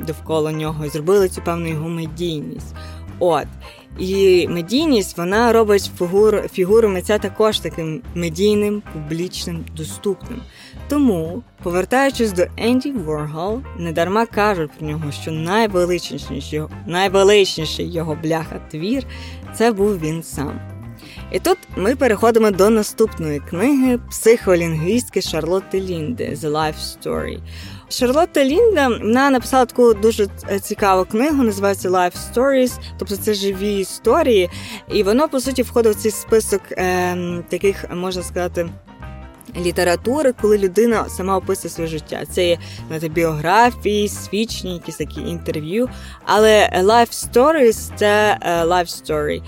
довкола 0.06 0.52
нього, 0.52 0.84
і 0.84 0.88
зробили 0.88 1.28
цю 1.28 1.42
певну 1.42 1.68
його 1.68 1.88
медійність. 1.88 2.74
От. 3.18 3.46
І 3.98 4.48
медійність 4.48 5.18
вона 5.18 5.52
робить 5.52 5.90
фігуру 5.98 6.38
фігуру 6.38 6.88
митця 6.88 7.18
також 7.18 7.58
таким 7.58 8.02
медійним, 8.14 8.82
публічним, 8.92 9.64
доступним. 9.76 10.40
Тому, 10.88 11.42
повертаючись 11.62 12.32
до 12.32 12.46
Енді 12.56 12.92
Воргол, 12.92 13.60
недарма 13.78 14.26
кажуть 14.26 14.70
про 14.78 14.88
нього, 14.88 15.12
що 15.12 15.32
найвеличніший 15.32 16.62
найвеличніший 16.86 17.92
його 17.92 18.18
бляха 18.22 18.60
твір 18.70 19.04
це 19.54 19.72
був 19.72 19.98
він 19.98 20.22
сам. 20.22 20.60
І 21.32 21.38
тут 21.38 21.58
ми 21.76 21.96
переходимо 21.96 22.50
до 22.50 22.70
наступної 22.70 23.40
книги 23.40 23.98
психолінгвістки 24.10 25.22
Шарлотти 25.22 25.80
Лінди 25.80 26.38
The 26.40 26.50
Life 26.50 26.74
Story. 27.02 27.38
Шарлотта 27.88 28.44
Лінда 28.44 28.88
вона 28.88 29.30
написала 29.30 29.66
таку 29.66 29.94
дуже 29.94 30.26
цікаву 30.60 31.04
книгу, 31.04 31.42
називається 31.42 31.90
Life 31.90 32.16
Stories, 32.34 32.78
тобто 32.98 33.16
це 33.16 33.34
живі 33.34 33.78
історії, 33.78 34.50
і 34.92 35.02
воно 35.02 35.28
по 35.28 35.40
суті 35.40 35.62
входить 35.62 35.96
в 35.96 36.00
цей 36.00 36.10
список 36.10 36.60
е, 36.70 37.16
таких, 37.48 37.84
можна 37.94 38.22
сказати 38.22 38.68
літератури, 39.56 40.34
коли 40.40 40.58
людина 40.58 41.08
сама 41.08 41.36
описує 41.36 41.70
своє 41.70 41.88
життя. 41.88 42.22
Це 42.30 42.48
є 42.48 42.58
знаєте, 42.86 43.08
біографії, 43.08 44.08
свідчення, 44.08 44.72
якісь 44.72 44.96
такі 44.96 45.20
інтерв'ю. 45.20 45.88
Але 46.24 46.70
life 46.74 47.30
stories– 47.32 47.92
це 47.96 48.38
е, 48.40 48.64
life 48.64 49.04
story. 49.04 49.42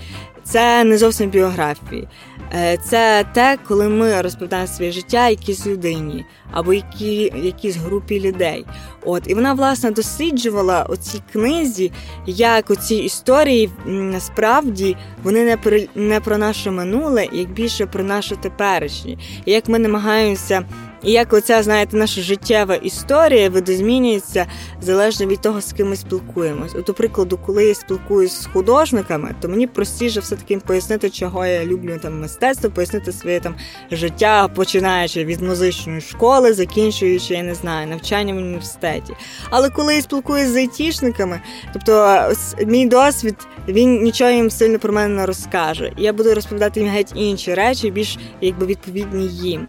Це 0.49 0.83
не 0.83 0.97
зовсім 0.97 1.29
біографії. 1.29 2.07
Е, 2.53 2.77
це 2.77 3.25
те, 3.33 3.57
коли 3.67 3.89
ми 3.89 4.21
розповідаємо 4.21 4.67
своє 4.67 4.91
життя 4.91 5.29
якійсь 5.29 5.67
людині 5.67 6.25
або 6.51 6.73
які, 6.73 7.33
якійсь 7.35 7.75
групі 7.75 8.19
людей. 8.19 8.65
От 9.05 9.23
і 9.27 9.33
вона 9.33 9.53
власне 9.53 9.91
досліджувала 9.91 10.85
у 10.89 10.95
цій 10.95 11.21
книзі, 11.31 11.91
як 12.25 12.71
оці 12.71 12.95
історії 12.95 13.69
насправді 13.85 14.97
вони 15.23 15.43
не 15.43 15.57
про 15.57 15.77
не 15.95 16.19
про 16.19 16.37
наше 16.37 16.71
минуле, 16.71 17.27
як 17.31 17.51
більше 17.51 17.85
про 17.85 18.03
наше 18.03 18.35
теперішнє, 18.35 19.17
і 19.45 19.51
як 19.51 19.69
ми 19.69 19.79
намагаємося. 19.79 20.63
І 21.07 21.11
як 21.11 21.33
оця, 21.33 21.63
знаєте, 21.63 21.97
наша 21.97 22.21
життєва 22.21 22.75
історія 22.75 23.49
видозмінюється 23.49 24.45
залежно 24.81 25.25
від 25.25 25.41
того, 25.41 25.61
з 25.61 25.73
ким 25.73 25.89
ми 25.89 25.95
спілкуємось. 25.95 26.75
От, 26.75 26.85
до 26.85 26.93
прикладу, 26.93 27.39
коли 27.45 27.65
я 27.65 27.75
спілкуюсь 27.75 28.41
з 28.41 28.45
художниками, 28.45 29.35
то 29.41 29.49
мені 29.49 29.67
простіше 29.67 30.19
все 30.19 30.35
таки 30.35 30.57
пояснити, 30.57 31.09
чого 31.09 31.45
я 31.45 31.65
люблю 31.65 31.99
там 32.01 32.21
мистецтво, 32.21 32.69
пояснити 32.69 33.11
своє 33.11 33.39
там 33.39 33.55
життя, 33.91 34.47
починаючи 34.47 35.25
від 35.25 35.41
музичної 35.41 36.01
школи, 36.01 36.53
закінчуючи, 36.53 37.33
я 37.33 37.43
не 37.43 37.55
знаю, 37.55 37.87
навчання 37.87 38.33
в 38.33 38.37
університеті. 38.37 39.13
Але 39.49 39.69
коли 39.69 39.95
я 39.95 40.01
спілкуюся 40.01 40.51
з 40.51 40.55
айтішниками, 40.55 41.41
тобто 41.73 42.19
мій 42.65 42.85
досвід 42.85 43.35
він 43.67 44.03
нічого 44.03 44.31
їм 44.31 44.49
сильно 44.51 44.79
про 44.79 44.93
мене 44.93 45.15
не 45.15 45.25
розкаже. 45.25 45.91
Я 45.97 46.13
буду 46.13 46.33
розповідати 46.33 46.79
їм 46.79 46.89
геть 46.89 47.11
інші 47.15 47.53
речі, 47.53 47.91
більш 47.91 48.17
якби 48.41 48.65
відповідні 48.65 49.27
їм. 49.27 49.67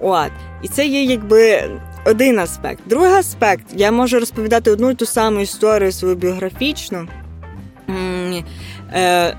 От. 0.00 0.30
І 0.62 0.68
це 0.68 0.86
є 0.86 1.04
якби 1.04 1.70
один 2.04 2.38
аспект. 2.38 2.80
Другий 2.86 3.12
аспект, 3.12 3.64
я 3.74 3.92
можу 3.92 4.20
розповідати 4.20 4.70
одну 4.70 4.90
і 4.90 4.94
ту 4.94 5.06
саму 5.06 5.40
історію 5.40 5.92
свою 5.92 6.14
біографічну. 6.14 7.08
Е, 8.92 9.36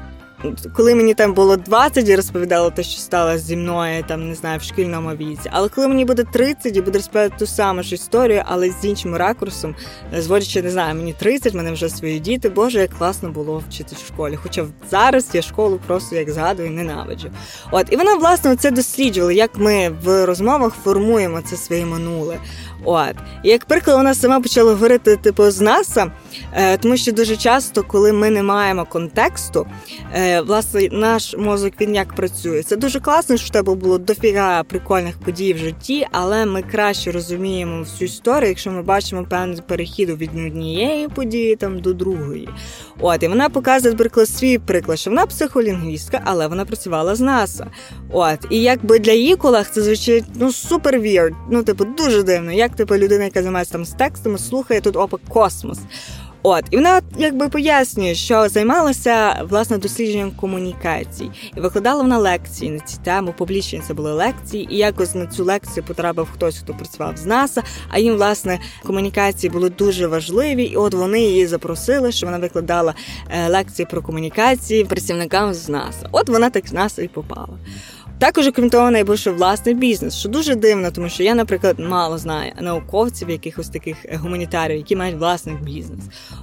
коли 0.74 0.96
мені 0.96 1.14
там 1.14 1.34
було 1.34 1.58
20, 1.58 2.08
я 2.08 2.16
розповідала 2.16 2.70
те, 2.70 2.84
що 2.84 3.00
сталося 3.00 3.38
зі 3.38 3.56
мною 3.56 4.04
там, 4.08 4.30
не 4.30 4.36
знаю, 4.36 4.60
в 4.60 4.62
шкільному 4.62 5.10
віці. 5.10 5.50
Але 5.52 5.70
коли 5.70 5.88
мені 5.88 6.06
буде 6.06 6.24
30, 6.24 6.76
я 6.76 6.82
буду 6.82 6.98
розповідати 6.98 7.36
ту 7.40 7.48
саму 7.48 7.84
ж 7.84 7.96
історію, 7.96 8.44
але 8.46 8.70
з 8.70 8.86
іншим 8.86 9.16
ракурсом, 9.16 9.76
зводячи, 10.18 10.62
не 10.62 10.72
знаю, 10.72 10.96
мені 10.96 11.14
30, 11.14 11.54
мене 11.54 11.72
вже 11.72 11.90
свої 11.90 12.20
діти. 12.20 12.50
Боже, 12.50 12.80
як 12.80 12.90
класно 12.90 13.30
було 13.30 13.64
вчити 13.70 13.96
в 13.96 14.08
школі. 14.08 14.36
Хоча 14.36 14.66
зараз 14.92 15.30
я 15.34 15.42
школу 15.42 15.80
просто 15.88 16.16
як 16.16 16.30
згадую, 16.30 16.72
ненавиджу. 16.72 17.30
От 17.72 17.88
і 17.94 17.96
вона 17.96 18.16
власне 18.16 18.56
це 18.56 18.72
досліджувала, 18.72 19.32
як 19.32 19.58
ми 19.58 19.90
в 20.04 20.26
розмовах 20.26 20.74
формуємо 20.84 21.42
це 21.42 21.56
своє 21.56 21.86
минуле. 21.86 22.38
От 22.84 23.16
як 23.44 23.66
приклад, 23.66 23.98
вона 23.98 24.14
сама 24.14 24.40
почала 24.40 24.72
говорити 24.72 25.16
типу 25.16 25.52
з 25.52 25.62
НАСА, 25.62 26.12
е, 26.54 26.78
тому 26.78 26.98
що 26.98 27.12
дуже 27.12 27.36
часто, 27.36 27.84
коли 27.84 28.14
ми 28.14 28.30
не 28.30 28.44
маємо 28.44 28.86
контексту, 28.86 29.68
е, 30.14 30.42
власне, 30.42 30.90
наш 30.92 31.36
мозок 31.38 31.74
він 31.82 31.96
як 31.96 32.16
працює. 32.16 32.64
Це 32.64 32.76
дуже 32.76 33.00
класно, 33.00 33.38
що 33.38 33.48
в 33.48 33.50
тебе 33.50 33.76
було 33.76 33.98
дофіга 33.98 34.64
прикольних 34.64 35.20
подій 35.20 35.54
в 35.54 35.58
житті, 35.58 36.08
але 36.12 36.46
ми 36.46 36.62
краще 36.62 37.12
розуміємо 37.12 37.80
всю 37.80 38.08
історію, 38.08 38.50
якщо 38.50 38.72
ми 38.72 38.82
бачимо 38.82 39.26
певний 39.30 39.62
перехід 39.68 40.10
від 40.10 40.30
однієї 40.30 41.08
події 41.08 41.56
там 41.56 41.80
до 41.80 41.94
другої. 41.94 42.50
От 43.00 43.24
і 43.24 43.28
вона 43.28 43.50
показує 43.50 43.96
приклад 43.96 44.30
свій 44.30 44.58
приклад, 44.58 45.00
що 45.00 45.10
вона 45.10 45.26
психолінгвістка, 45.26 46.22
але 46.26 46.48
вона 46.48 46.66
працювала 46.66 47.16
з 47.16 47.20
НАСА. 47.20 47.68
От 48.12 48.40
і 48.50 48.62
якби 48.62 49.00
для 49.00 49.12
її 49.12 49.36
колег 49.36 49.70
це 49.72 49.82
звучить 49.82 50.26
ну 50.36 50.52
супер 50.52 51.00
вірд, 51.00 51.34
ну 51.52 51.64
типу 51.64 51.86
дуже 51.86 52.24
дивно. 52.24 52.52
Як 52.52 52.69
типу 52.76 52.96
людина, 52.96 53.24
яка 53.24 53.42
займається 53.42 53.74
там 53.74 53.86
з 53.86 53.92
текстами, 53.92 54.38
слухає 54.38 54.82
тут 54.82 54.96
опа 54.96 55.18
космос. 55.30 55.80
От, 56.44 56.64
і 56.72 56.76
вона 56.76 57.02
якби 57.18 57.50
пояснює, 57.50 58.16
що 58.16 58.50
займалася 58.50 59.44
власне 59.50 59.78
дослідженням 59.78 60.32
комунікацій, 60.32 61.32
і 61.58 61.60
викладала 61.60 62.02
вона 62.02 62.18
лекції 62.18 62.72
на 62.72 62.80
ці 62.80 62.98
тему. 63.04 63.34
Публічні 63.38 63.82
це 63.88 63.94
були 63.94 64.14
лекції, 64.14 64.68
і 64.74 64.78
якось 64.78 65.16
на 65.16 65.28
цю 65.28 65.44
лекцію 65.44 65.84
потрапив 65.84 66.28
хтось, 66.34 66.58
хто 66.58 66.74
працював 66.74 67.18
з 67.18 67.26
НАСА. 67.26 67.64
А 67.90 68.00
їм 68.00 68.16
власне 68.16 68.60
комунікації 68.84 69.52
були 69.52 69.70
дуже 69.70 70.08
важливі. 70.08 70.64
І 70.64 70.76
от 70.76 70.94
вони 70.94 71.22
її 71.22 71.48
запросили, 71.48 72.12
що 72.12 72.26
вона 72.26 72.38
викладала 72.38 72.94
е, 73.30 73.48
лекції 73.48 73.86
про 73.92 74.02
комунікації 74.02 74.86
працівникам 74.86 75.54
з 75.54 75.70
НАСА. 75.70 76.10
От 76.12 76.30
вона 76.30 76.50
так 76.50 76.68
з 76.68 76.74
НАСА 76.74 77.02
і 77.02 77.08
попала. 77.08 77.58
Також, 78.20 78.48
окрім 78.48 78.70
найбільше 78.92 79.32
власний 79.32 79.76
бізнес, 79.76 80.16
що 80.16 80.30
дуже 80.30 80.56
дивно, 80.56 80.92
тому 80.92 81.10
що 81.10 81.24
я, 81.24 81.36
наприклад, 81.36 81.80
мало 81.80 82.18
знаю 82.18 82.52
науковців, 82.62 83.30
якихось 83.30 83.70
таких 83.70 84.06
е, 84.06 84.16
гуманітарів, 84.16 84.78
які 84.78 84.96
мають 84.96 85.18
власний 85.18 85.56
бізнес. 85.56 86.00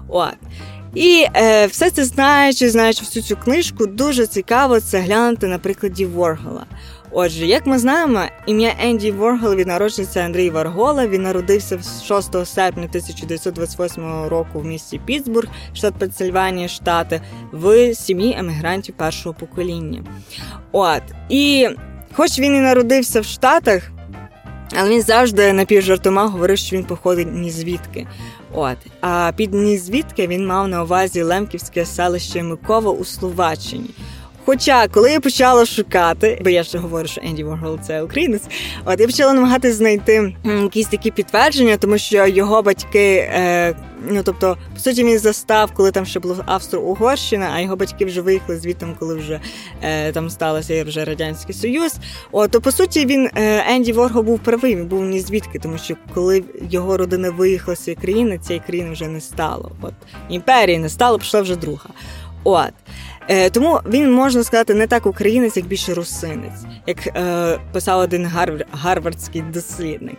От. 0.09 0.35
І 0.95 1.27
е, 1.35 1.67
все 1.67 1.91
це 1.91 2.05
знаючи, 2.05 2.71
знаючи 2.71 3.05
всю 3.05 3.23
цю 3.23 3.37
книжку, 3.37 3.87
дуже 3.87 4.27
цікаво 4.27 4.81
це 4.81 5.01
глянути 5.01 5.47
на 5.47 5.59
прикладі 5.59 6.07
Воргола. 6.07 6.67
Отже, 7.11 7.47
як 7.47 7.67
ми 7.67 7.79
знаємо, 7.79 8.23
ім'я 8.47 8.75
Енді 8.81 9.11
Воргол 9.11 9.55
від 9.55 9.67
народжується 9.67 10.21
Андрій 10.21 10.51
Варгола. 10.51 11.07
Він 11.07 11.23
народився 11.23 11.79
6 12.05 12.47
серпня 12.47 12.85
1928 12.85 14.25
року 14.29 14.61
в 14.61 14.65
місті 14.65 15.01
Пітсбург, 15.07 15.49
штат 15.75 15.95
Пенсильванія, 15.95 16.69
штати, 16.69 17.21
в 17.53 17.95
сім'ї 17.95 18.37
емігрантів 18.39 18.95
першого 18.95 19.35
покоління. 19.35 20.05
От 20.73 21.03
і, 21.29 21.69
хоч 22.13 22.39
він 22.39 22.57
і 22.57 22.61
народився 22.61 23.21
в 23.21 23.25
Штатах, 23.25 23.83
але 24.79 24.91
він 24.91 25.03
завжди 25.03 25.53
напівжартома 25.53 26.27
говорив, 26.27 26.59
що 26.59 26.77
він 26.77 26.85
походить 26.85 27.29
ні 27.33 27.51
звідки. 27.51 28.07
От 28.53 28.77
а 29.01 29.33
під 29.37 29.55
ні 29.55 29.79
звідки 29.79 30.27
він 30.27 30.47
мав 30.47 30.69
на 30.69 30.83
увазі 30.83 31.23
Лемківське 31.23 31.85
селище 31.85 32.43
Микова 32.43 32.91
у 32.91 33.05
Словаччині. 33.05 33.91
Хоча, 34.47 34.89
коли 34.89 35.13
я 35.13 35.21
почала 35.21 35.67
шукати, 35.67 36.41
бо 36.45 36.51
я 36.51 36.65
ще 36.65 36.79
говорю, 36.79 37.09
що 37.09 37.21
Енді 37.25 37.45
Воргол 37.45 37.79
це 37.87 38.03
українець, 38.03 38.43
от 38.85 39.01
я 39.01 39.07
почала 39.07 39.33
намагатися 39.33 39.75
знайти 39.75 40.35
якісь 40.45 40.87
такі 40.87 41.11
підтвердження, 41.11 41.77
тому 41.77 41.99
що 41.99 42.27
його 42.27 42.63
батьки, 42.63 43.29
е, 43.33 43.75
ну 44.11 44.23
тобто, 44.25 44.57
по 44.75 44.81
суті, 44.81 45.05
він 45.05 45.19
застав, 45.19 45.73
коли 45.73 45.91
там 45.91 46.07
ще 46.07 46.21
була 46.21 46.37
Австро-Угорщина, 46.47 47.51
а 47.55 47.61
його 47.61 47.77
батьки 47.77 48.05
вже 48.05 48.21
виїхали 48.21 48.59
звідти, 48.59 48.87
коли 48.99 49.15
вже 49.15 49.41
е, 49.83 50.13
там 50.13 50.31
сталося 50.31 50.85
вже 50.85 51.05
радянський 51.05 51.55
союз. 51.55 51.95
От, 52.33 52.51
то 52.51 52.61
по 52.61 52.73
суті, 52.73 53.07
він 53.07 53.31
е, 53.35 53.65
Енді 53.69 53.93
Воргол 53.93 54.23
був 54.23 54.39
правий, 54.39 54.77
він 54.77 54.87
був 54.87 55.05
ні 55.05 55.21
звідки, 55.21 55.59
тому 55.59 55.79
що 55.79 55.95
коли 56.15 56.45
його 56.71 56.97
родина 56.97 57.31
виїхала 57.31 57.77
з 57.77 57.81
цієї 57.81 58.01
країни, 58.01 58.39
цієї 58.39 58.63
країни 58.67 58.91
вже 58.91 59.09
не 59.09 59.21
стало. 59.21 59.73
От 59.83 59.95
імперії 60.29 60.79
не 60.79 60.89
стало, 60.89 61.19
пішла 61.19 61.41
вже 61.41 61.57
друга. 61.57 61.89
От. 62.45 62.73
Е, 63.29 63.51
Тому 63.51 63.81
він 63.87 64.13
можна 64.13 64.45
сказати 64.45 64.75
не 64.75 64.87
так 64.87 65.07
українець, 65.07 65.57
як 65.57 65.67
більше 65.67 65.95
русинець, 65.95 66.65
як 66.87 67.07
е, 67.07 67.59
писав 67.73 68.01
один 68.01 68.27
гарв... 68.27 68.61
гарвардський 68.73 69.43
дослідник. 69.43 70.17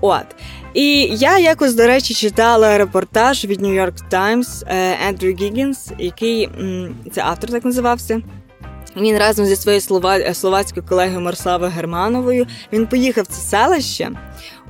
От 0.00 0.26
і 0.74 1.00
я 1.02 1.38
якось 1.38 1.74
до 1.74 1.86
речі 1.86 2.14
читала 2.14 2.78
репортаж 2.78 3.44
від 3.44 3.62
New 3.62 3.84
York 3.84 4.10
Times 4.10 4.64
Ендрю 5.08 5.28
Гіггінс, 5.28 5.90
який 5.98 6.48
це 7.12 7.22
автор 7.22 7.50
так 7.50 7.64
називався. 7.64 8.20
Він 8.96 9.18
разом 9.18 9.46
зі 9.46 9.56
своєю 9.56 9.80
слова... 9.80 10.34
словацькою 10.34 10.86
колегою 10.88 11.20
Марславою 11.20 11.70
Германовою 11.70 12.46
він 12.72 12.86
поїхав 12.86 13.24
в 13.24 13.26
це 13.26 13.40
селище. 13.40 14.10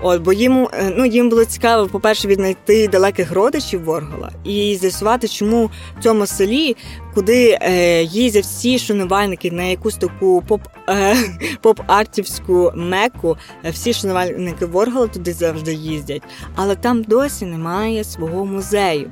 От, 0.02 0.22
бо 0.22 0.32
їм 0.32 0.68
е, 0.72 0.92
ну 0.96 1.06
їм 1.06 1.28
було 1.28 1.44
цікаво, 1.44 1.88
по-перше, 1.88 2.28
віднайти 2.28 2.88
далеких 2.88 3.32
родичів 3.32 3.84
Воргола 3.84 4.30
і 4.44 4.76
з'ясувати, 4.80 5.28
чому 5.28 5.70
в 5.98 6.02
цьому 6.02 6.26
селі, 6.26 6.76
куди 7.14 7.58
е, 7.62 8.02
їздять 8.02 8.44
всі 8.44 8.78
шанувальники 8.78 9.50
на 9.50 9.62
якусь 9.62 9.96
таку 9.96 10.42
поп 10.48 10.60
е, 10.88 11.16
поп-артівську 11.62 12.72
меку, 12.76 13.36
е, 13.64 13.70
всі 13.70 13.92
шанувальники 13.92 14.66
Воргола 14.66 15.06
туди 15.06 15.32
завжди 15.32 15.74
їздять, 15.74 16.22
але 16.54 16.74
там 16.74 17.02
досі 17.02 17.44
немає 17.44 18.04
свого 18.04 18.46
музею. 18.46 19.10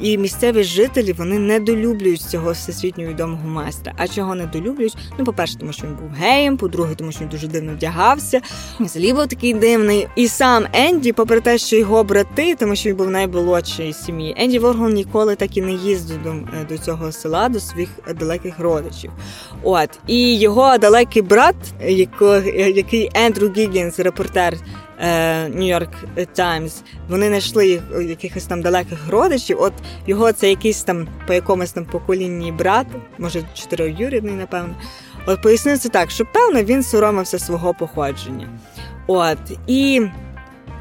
І 0.00 0.18
місцеві 0.18 0.62
жителі 0.62 1.12
вони 1.12 1.38
недолюблюють 1.38 2.20
цього 2.20 2.52
всесвітньо 2.52 3.04
відомого 3.04 3.48
майстра. 3.48 3.92
А 3.96 4.08
чого 4.08 4.34
недолюблюють? 4.46 4.96
Ну, 5.18 5.24
по-перше, 5.24 5.58
тому 5.58 5.72
що 5.72 5.86
він 5.86 5.94
був 5.94 6.10
геєм, 6.10 6.56
по-друге, 6.56 6.94
тому 6.94 7.12
що 7.12 7.20
він 7.20 7.28
дуже 7.28 7.46
дивно 7.46 7.72
вдягався. 7.72 8.40
Селі 8.86 9.12
був 9.12 9.26
такий 9.26 9.54
дивний. 9.54 10.08
І 10.16 10.28
сам 10.28 10.66
Енді, 10.72 11.12
попри 11.12 11.40
те, 11.40 11.58
що 11.58 11.76
його 11.76 12.04
брати, 12.04 12.56
тому 12.58 12.76
що 12.76 12.88
він 12.88 12.96
був 12.96 13.10
найболотший 13.10 13.92
сім'ї, 13.92 14.34
Енді 14.38 14.58
Воргол 14.58 14.88
ніколи 14.88 15.36
так 15.36 15.56
і 15.56 15.62
не 15.62 15.72
їздив 15.72 16.22
до, 16.22 16.30
е, 16.30 16.66
до 16.68 16.78
цього 16.78 17.12
села, 17.12 17.48
до 17.48 17.60
своїх 17.60 17.88
далеких 18.20 18.58
родичів. 18.58 19.10
От 19.62 19.90
і 20.06 20.38
його 20.38 20.78
далекий 20.78 21.22
брат, 21.22 21.56
який 22.56 23.10
Ендрю 23.14 23.52
Гіггінс, 23.56 23.98
репортер. 23.98 24.56
Нью-Йорк 25.48 25.90
Таймс, 26.32 26.82
вони 27.08 27.28
знайшли 27.28 27.68
їх 27.68 27.82
якихось 28.08 28.44
там 28.44 28.62
далеких 28.62 29.08
родичів. 29.08 29.56
От 29.60 29.72
його 30.06 30.32
це 30.32 30.50
якийсь 30.50 30.82
там 30.82 31.08
по 31.26 31.32
якомусь 31.32 31.72
там 31.72 31.84
поколінні 31.84 32.52
брат, 32.52 32.86
може 33.18 33.42
чотириюрідний, 33.54 34.34
напевно. 34.34 34.74
От 35.26 35.42
пояснив 35.42 35.78
це 35.78 35.88
так, 35.88 36.10
що 36.10 36.24
певно 36.24 36.62
він 36.62 36.82
соромився 36.82 37.38
свого 37.38 37.74
походження. 37.74 38.48
От 39.06 39.38
і 39.66 40.02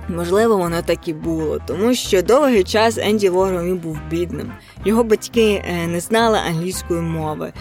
Можливо, 0.10 0.58
воно 0.58 0.82
так 0.82 1.08
і 1.08 1.14
було, 1.14 1.60
тому 1.68 1.96
що 1.96 2.22
довгий 2.22 2.64
час 2.64 2.98
Енді 2.98 3.30
Воргол 3.30 3.74
був 3.74 4.00
бідним. 4.10 4.52
Його 4.86 5.04
батьки 5.04 5.64
е, 5.68 5.88
не 5.88 6.00
знали 6.00 6.40
англійської 6.48 7.02
мови, 7.02 7.54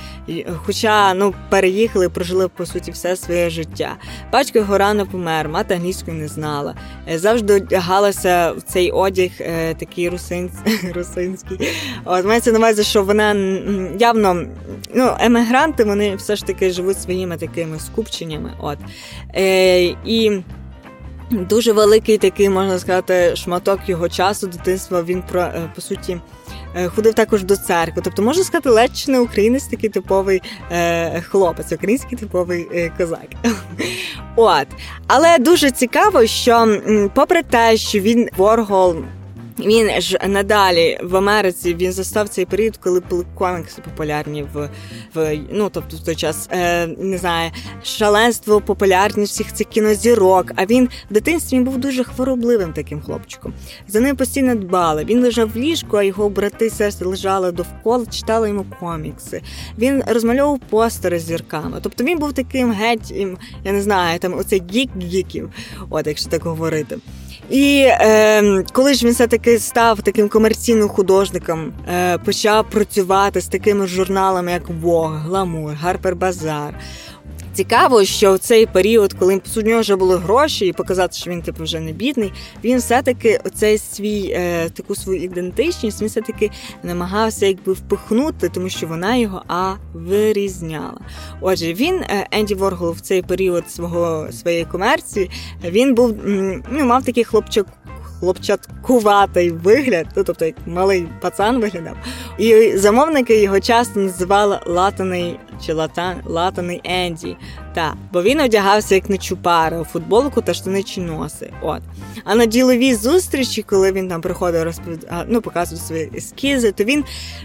хоча 0.57 1.15
ну 1.15 1.35
переїхали, 1.51 2.09
прожили 2.09 2.49
по 2.49 2.67
суті 2.67 2.91
все 2.91 3.17
своє 3.17 3.51
життя. 3.51 3.97
Батько 4.33 4.59
його 4.59 4.79
рано 4.79 5.07
помер, 5.07 5.49
мати 5.49 5.75
англійської 5.75 6.17
не 6.17 6.29
знала. 6.29 6.75
Е, 7.09 7.19
завжди 7.19 7.55
одягалася 7.55 8.53
в 8.53 8.63
цей 8.63 8.91
одяг 8.91 9.31
е, 9.41 9.75
такий 9.75 10.09
русин... 10.09 10.51
русинський. 10.95 11.69
От 12.05 12.27
мається 12.27 12.53
на 12.53 12.59
увазі, 12.59 12.85
що 12.85 13.03
вона 13.03 13.35
явно 13.99 14.47
ну, 14.95 15.17
емігранти, 15.21 15.85
вони 15.85 16.17
все 16.17 16.37
ж 16.37 16.47
таки 16.47 16.71
живуть 16.71 17.01
своїми 17.01 17.37
такими 17.37 17.79
скупченнями. 17.79 18.53
От. 18.61 18.79
Е, 19.35 19.85
І 20.05 20.43
Дуже 21.31 21.73
великий 21.73 22.19
такий, 22.19 22.49
можна 22.49 22.79
сказати, 22.79 23.37
шматок 23.37 23.81
його 23.87 24.09
часу, 24.09 24.47
дитинства. 24.47 25.03
Він 25.03 25.23
про 25.23 25.41
е, 25.41 25.71
по 25.75 25.81
суті 25.81 26.21
е, 26.77 26.89
ходив 26.89 27.15
також 27.15 27.45
до 27.45 27.57
церкви. 27.57 28.03
Тобто, 28.05 28.23
можна 28.23 28.45
сказати, 28.45 28.71
ледь 28.71 29.05
не 29.09 29.21
українець 29.21 29.67
такий 29.67 29.91
типовий 29.91 30.43
е, 30.71 31.21
хлопець, 31.21 31.73
український 31.73 32.19
типовий 32.19 32.91
козак. 32.99 33.29
От. 34.37 34.67
Але 35.07 35.39
дуже 35.39 35.71
цікаво, 35.71 36.27
що, 36.27 36.81
попри 37.15 37.43
те, 37.43 37.77
що 37.77 37.99
він 37.99 38.29
Воргол 38.37 38.97
він 39.59 40.01
ж 40.01 40.19
надалі 40.29 40.99
в 41.03 41.17
Америці 41.17 41.75
він 41.75 41.93
застав 41.93 42.29
цей 42.29 42.45
період, 42.45 42.77
коли 42.77 43.01
були 43.01 43.25
комікси 43.35 43.83
популярні 43.83 44.47
в 44.55 44.71
в 45.15 45.39
ну 45.53 45.71
тобто 45.73 45.97
в 45.97 46.01
той 46.01 46.15
час 46.15 46.49
е, 46.51 46.87
не 46.87 47.19
знаю, 47.19 47.51
шаленство, 47.83 48.61
популярність 48.61 49.33
всіх 49.33 49.53
цих 49.53 49.67
кінозірок. 49.67 50.53
А 50.57 50.67
він 50.67 50.89
в 51.11 51.15
дитинстві 51.15 51.61
був 51.61 51.79
дуже 51.79 52.05
хворобливим 52.05 52.73
таким 52.73 53.01
хлопчиком. 53.01 53.55
За 53.89 54.01
ним 54.01 54.17
постійно 54.17 54.55
дбали. 54.55 55.05
Він 55.05 55.23
лежав 55.23 55.51
в 55.53 55.57
ліжку, 55.57 55.97
а 55.97 56.03
його 56.03 56.29
брати 56.29 56.71
сестри 56.71 57.09
лежали 57.09 57.53
довкола, 57.53 58.07
читали 58.07 58.49
йому 58.49 58.67
комікси. 58.81 59.43
Він 59.79 60.03
розмальовував 60.07 60.61
постери 60.71 61.19
з 61.19 61.25
зірками. 61.25 61.79
Тобто 61.83 62.05
він 62.05 62.19
був 62.19 62.33
таким 62.33 62.73
геть, 62.73 63.11
я 63.65 63.73
не 63.73 63.83
знаю, 63.83 64.19
там 64.19 64.39
оцей 64.39 64.63
гік 64.73 64.91
гіків, 65.03 65.51
от 65.91 66.07
якщо 66.07 66.31
так 66.31 66.43
говорити. 66.43 66.99
І 67.51 67.87
е, 67.89 68.65
коли 68.73 68.95
ж 68.95 69.07
він 69.07 69.13
все 69.13 69.27
таки 69.27 69.59
став 69.59 70.03
таким 70.03 70.29
комерційним 70.29 70.89
художником, 70.89 71.73
е, 71.89 72.19
почав 72.19 72.71
працювати 72.71 73.41
з 73.41 73.47
такими 73.47 73.87
журналами, 73.87 74.53
як 74.53 74.69
Vogue, 74.69 75.21
Гламур, 75.21 75.73
Гарпер 75.73 76.17
Базар. 76.17 76.75
Цікаво, 77.55 78.05
що 78.05 78.35
в 78.35 78.39
цей 78.39 78.67
період, 78.67 79.13
коли 79.13 79.41
у 79.57 79.61
нього 79.61 79.81
вже 79.81 79.97
були 79.97 80.17
гроші, 80.17 80.67
і 80.67 80.73
показати, 80.73 81.17
що 81.17 81.31
він 81.31 81.43
типу 81.43 81.63
вже 81.63 81.81
не 81.81 81.93
бідний, 81.93 82.33
він 82.65 82.79
все-таки 82.79 83.41
оцей 83.45 83.79
свій 83.79 84.31
е, 84.31 84.71
таку 84.71 84.95
свою 84.95 85.23
ідентичність, 85.23 86.01
він 86.01 86.09
все-таки 86.09 86.51
намагався 86.83 87.47
якби 87.47 87.73
впихнути, 87.73 88.49
тому 88.49 88.69
що 88.69 88.87
вона 88.87 89.17
його 89.17 89.43
а 89.49 89.75
вирізняла. 89.93 91.01
Отже, 91.41 91.75
він 91.75 91.95
е, 91.95 92.27
Енді 92.31 92.55
Воргол 92.55 92.91
в 92.91 93.01
цей 93.01 93.23
період 93.23 93.71
свого 93.71 94.33
своєї 94.33 94.65
комерції 94.65 95.31
він 95.65 95.95
був 95.95 96.15
ну, 96.71 96.85
мав 96.85 97.05
такий 97.05 97.25
хлопчик 97.25 97.67
хлопчаткуватий 98.25 99.51
вигляд, 99.51 100.07
ну, 100.17 100.25
тобто 100.25 100.45
як 100.45 100.55
малий 100.67 101.09
пацан 101.21 101.61
виглядав. 101.61 101.97
І 102.39 102.77
замовники 102.77 103.43
його 103.43 103.61
часто 103.61 104.01
називали 104.01 104.61
латаний 104.67 105.39
чи 105.67 105.73
лата, 105.73 106.17
латаний 106.25 106.81
Енді. 106.85 107.37
Та, 107.75 107.95
бо 108.13 108.23
він 108.23 108.41
одягався 108.41 108.95
як 108.95 109.11
нечупара 109.11 109.81
у 109.81 109.85
футболку 109.85 110.43
та 110.43 110.55
штани 110.55 110.83
чи 110.83 111.01
носи. 111.01 111.53
От. 111.63 111.83
А 112.25 112.35
на 112.35 112.47
діловій 112.47 112.95
зустрічі, 112.95 113.63
коли 113.63 113.93
він 113.93 114.09
там 114.09 114.21
приходив 114.21 114.63
розповід... 114.63 115.07
ну, 115.27 115.41
показував 115.41 115.85
свої 115.85 116.11
ескізи, 116.17 116.73
то 116.73 116.85
він 116.85 117.05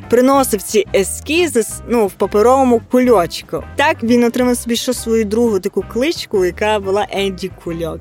приносив 0.10 0.62
ці 0.62 0.86
ескізи 0.96 1.64
ну, 1.88 2.08
в 2.08 2.12
паперовому 2.12 2.82
кульочку. 2.92 3.64
Так 3.76 4.04
він 4.04 4.24
отримав 4.24 4.58
собі 4.58 4.76
ще 4.76 4.94
свою 4.94 5.26
другу 5.26 5.60
таку 5.60 5.86
кличку, 5.94 6.46
яка 6.46 6.80
була 6.80 7.08
Енді 7.12 7.52
Кульок. 7.64 8.00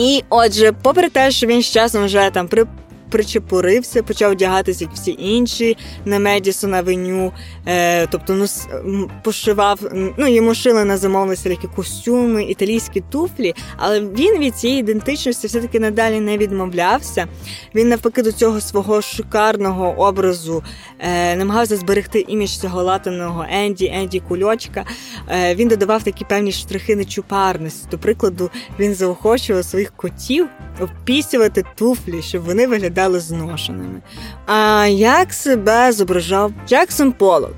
І 0.00 0.24
отже, 0.28 0.72
попри 0.82 1.08
те, 1.08 1.30
що 1.30 1.46
він 1.46 1.62
з 1.62 1.66
часом 1.70 2.04
вже 2.04 2.30
там 2.30 2.48
при 2.48 2.66
причепурився, 3.10 4.02
почав 4.02 4.30
одягатися, 4.30 4.84
як 4.84 4.94
всі 4.94 5.16
інші 5.18 5.76
на 6.04 6.18
Медісон 6.18 6.74
Авеню, 6.74 7.32
е, 7.66 8.06
тобто 8.06 8.46
ну, 8.84 9.10
пошивав, 9.22 9.80
ну 10.16 10.26
йому 10.26 10.54
шили 10.54 10.84
на 10.84 10.96
замовлення 10.96 11.34
всілякі 11.34 11.68
костюми, 11.76 12.44
італійські 12.44 13.02
туфлі, 13.10 13.54
але 13.76 14.00
він 14.00 14.38
від 14.38 14.56
цієї 14.56 14.80
ідентичності 14.80 15.46
все-таки 15.46 15.80
надалі 15.80 16.20
не 16.20 16.38
відмовлявся. 16.38 17.26
Він 17.74 17.88
навпаки 17.88 18.22
до 18.22 18.32
цього 18.32 18.60
свого 18.60 19.02
шикарного 19.02 19.94
образу 19.98 20.62
е, 20.98 21.36
намагався 21.36 21.76
зберегти 21.76 22.24
імідж 22.28 22.50
цього 22.50 22.82
латаного 22.82 23.46
Енді, 23.50 23.86
Енді 23.94 24.20
Кульочка. 24.20 24.84
Е, 25.28 25.54
він 25.54 25.68
додавав 25.68 26.02
такі 26.02 26.24
певні 26.24 26.52
штрихи 26.52 26.96
нечупарності. 26.96 27.86
До 27.90 27.98
прикладу, 27.98 28.50
він 28.78 28.94
заохочував 28.94 29.64
своїх 29.64 29.92
котів 29.96 30.48
обпісювати 30.80 31.64
туфлі, 31.76 32.22
щоб 32.22 32.42
вони 32.42 32.66
виглядали 32.66 32.99
виглядали 33.00 33.20
зношеними. 33.20 34.02
А 34.46 34.86
як 34.86 35.32
себе 35.32 35.92
зображав 35.92 36.52
Джексон 36.68 37.12
Полок? 37.12 37.54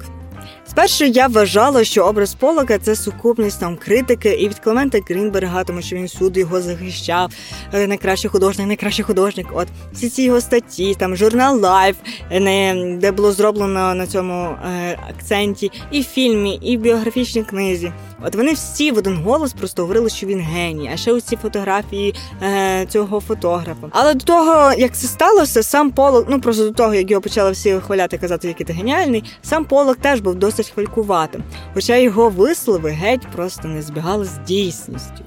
Спершу 0.68 1.04
я 1.04 1.26
вважала, 1.26 1.84
що 1.84 2.04
образ 2.04 2.34
Полока 2.34 2.78
це 2.78 2.96
сукупність 2.96 3.60
там 3.60 3.76
критики 3.76 4.30
і 4.30 4.48
від 4.48 4.58
Клемента 4.58 4.98
Грінберга, 5.08 5.64
тому 5.64 5.82
що 5.82 5.96
він 5.96 6.04
всюди 6.04 6.40
його 6.40 6.60
захищав. 6.60 7.32
Е, 7.72 7.86
найкращий 7.86 8.30
художник, 8.30 8.66
найкращий 8.66 9.04
художник. 9.04 9.46
От 9.54 9.68
всі 9.92 10.08
ці 10.08 10.22
його 10.22 10.40
статті, 10.40 10.94
там 10.94 11.16
журнал 11.16 11.64
Life, 11.64 11.94
е, 12.30 12.96
де 12.96 13.12
було 13.12 13.32
зроблено 13.32 13.94
на 13.94 14.06
цьому 14.06 14.34
е, 14.34 14.98
акценті, 15.10 15.70
і 15.90 16.02
фільмі, 16.02 16.54
і 16.54 16.76
в 16.76 16.80
біографічній 16.80 17.42
книзі. 17.42 17.92
От 18.24 18.34
вони 18.34 18.52
всі 18.52 18.92
в 18.92 18.98
один 18.98 19.16
голос 19.16 19.52
просто 19.52 19.82
говорили, 19.82 20.10
що 20.10 20.26
він 20.26 20.40
геній, 20.40 20.90
а 20.92 20.96
ще 20.96 21.20
ці 21.20 21.36
фотографії 21.36 22.14
е, 22.42 22.86
цього 22.88 23.20
фотографа. 23.20 23.88
Але 23.90 24.14
до 24.14 24.24
того, 24.24 24.72
як 24.72 24.96
це 24.96 25.06
сталося, 25.06 25.62
сам 25.62 25.90
Полок, 25.90 26.26
ну 26.28 26.40
просто 26.40 26.64
до 26.64 26.72
того, 26.72 26.94
як 26.94 27.10
його 27.10 27.20
почали 27.20 27.50
всі 27.50 27.74
вихваляти, 27.74 28.18
казати, 28.18 28.48
який 28.48 28.66
ти 28.66 28.72
геніальний, 28.72 29.24
сам 29.42 29.64
Полок 29.64 29.96
теж 29.96 30.20
був 30.20 30.34
досить 30.34 30.70
хвалькуватим. 30.70 31.42
Хоча 31.74 31.96
його 31.96 32.28
вислови 32.28 32.90
геть 32.90 33.26
просто 33.32 33.68
не 33.68 33.82
збігали 33.82 34.24
з 34.24 34.38
дійсністю. 34.46 35.24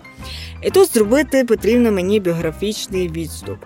І 0.62 0.72
тут 0.72 0.94
зробити 0.94 1.46
потрібно 1.46 1.92
мені 1.92 2.20
біографічний 2.20 3.10
відступ. 3.10 3.58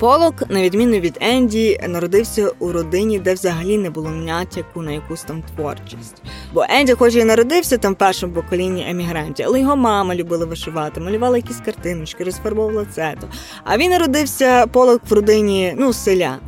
Полок, 0.00 0.34
на 0.48 0.62
відміну 0.62 1.00
від 1.00 1.18
Енді, 1.20 1.80
народився 1.88 2.50
у 2.58 2.72
родині, 2.72 3.18
де 3.18 3.34
взагалі 3.34 3.78
не 3.78 3.90
було 3.90 4.10
натяку 4.10 4.82
на 4.82 4.92
якусь 4.92 5.22
там 5.22 5.42
творчість. 5.56 6.22
Бо 6.52 6.64
Енді, 6.68 6.94
хоч 6.94 7.14
і 7.14 7.24
народився 7.24 7.78
там 7.78 7.92
в 7.92 7.96
першому 7.96 8.32
поколінні 8.32 8.86
емігрантів, 8.90 9.46
але 9.48 9.60
його 9.60 9.76
мама 9.76 10.14
любила 10.14 10.46
вишивати, 10.46 11.00
малювала 11.00 11.36
якісь 11.36 11.60
картиночки, 11.64 12.24
розфарбовувала 12.24 12.86
це. 12.94 13.16
А 13.64 13.76
він 13.78 13.90
народився 13.90 14.66
полок 14.66 15.02
в 15.08 15.12
родині 15.12 15.74
ну, 15.78 15.92
селян 15.92 16.38